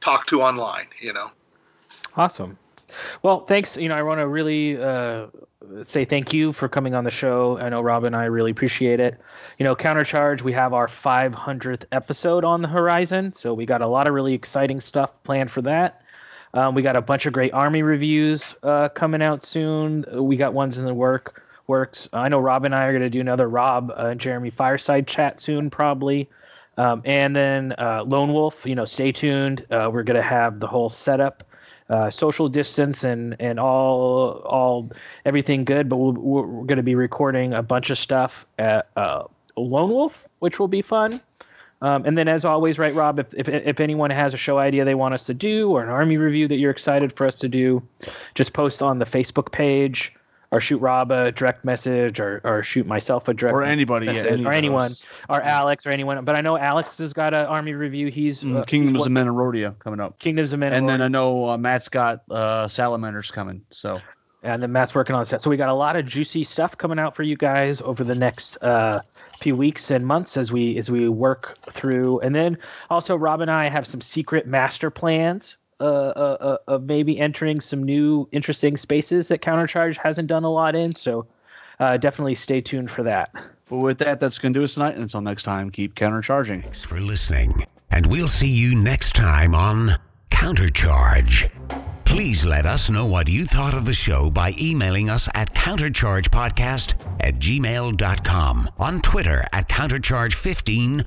[0.00, 1.30] talked to online, you know.
[2.16, 2.58] Awesome.
[3.22, 3.76] Well, thanks.
[3.76, 5.26] You know, I want to really uh,
[5.84, 7.58] say thank you for coming on the show.
[7.58, 9.20] I know Rob and I really appreciate it.
[9.58, 13.86] You know, Countercharge, we have our 500th episode on the horizon, so we got a
[13.86, 16.02] lot of really exciting stuff planned for that.
[16.54, 20.04] Um, we got a bunch of great Army reviews uh, coming out soon.
[20.12, 22.08] We got ones in the work works.
[22.12, 25.06] I know Rob and I are going to do another Rob uh, and Jeremy fireside
[25.06, 26.28] chat soon, probably.
[26.76, 29.64] Um, and then uh, Lone Wolf, you know, stay tuned.
[29.70, 31.44] Uh, we're going to have the whole setup
[31.88, 34.90] uh, social distance and and all all
[35.24, 35.88] everything good.
[35.88, 39.24] But we'll, we're going to be recording a bunch of stuff at uh,
[39.56, 41.20] Lone Wolf, which will be fun.
[41.82, 44.84] Um, and then, as always, right, Rob, if, if if anyone has a show idea
[44.84, 47.48] they want us to do or an army review that you're excited for us to
[47.48, 47.82] do,
[48.34, 50.14] just post on the Facebook page
[50.52, 54.24] or shoot Rob a direct message or, or shoot myself a direct Or anybody, yeah,
[54.26, 54.92] any or anyone
[55.30, 56.24] or Alex or anyone.
[56.24, 58.08] But I know Alex has got an army review.
[58.08, 60.18] He's Mm, uh, Kingdoms he's of Men and Rodeo coming up.
[60.18, 63.62] Kingdoms of Men And then I know uh, Matt's got uh, Salamanders coming.
[63.70, 64.00] So
[64.42, 65.40] and then Matt's working on that.
[65.40, 68.14] So we got a lot of juicy stuff coming out for you guys over the
[68.14, 69.00] next uh,
[69.40, 72.20] few weeks and months as we as we work through.
[72.20, 72.58] And then
[72.90, 77.60] also Rob and I have some secret master plans uh, uh, uh, of maybe entering
[77.60, 80.94] some new interesting spaces that Countercharge hasn't done a lot in.
[80.94, 81.26] So
[81.80, 83.30] uh, definitely stay tuned for that.
[83.68, 84.94] But with that, that's going to do us tonight.
[84.94, 86.62] And until next time, keep countercharging.
[86.62, 89.98] Thanks for listening, and we'll see you next time on
[90.30, 91.50] Countercharge.
[92.04, 96.94] Please let us know what you thought of the show by emailing us at counterchargepodcast
[97.18, 101.06] at gmail.com, on Twitter at countercharge15,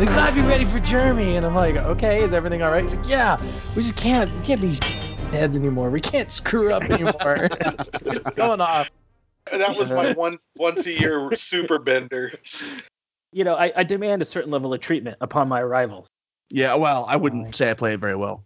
[0.00, 2.80] They gotta be ready for Jeremy, and I'm like, okay, is everything all right?
[2.84, 3.38] He's like, yeah,
[3.76, 4.78] we just can't, we can't be
[5.30, 5.90] heads anymore.
[5.90, 7.12] We can't screw up anymore.
[8.06, 8.90] it's going off.
[9.52, 12.32] That was my one once a year super bender.
[13.34, 16.06] You know, I, I demand a certain level of treatment upon my arrival.
[16.48, 18.42] Yeah, well, I wouldn't say I played very well.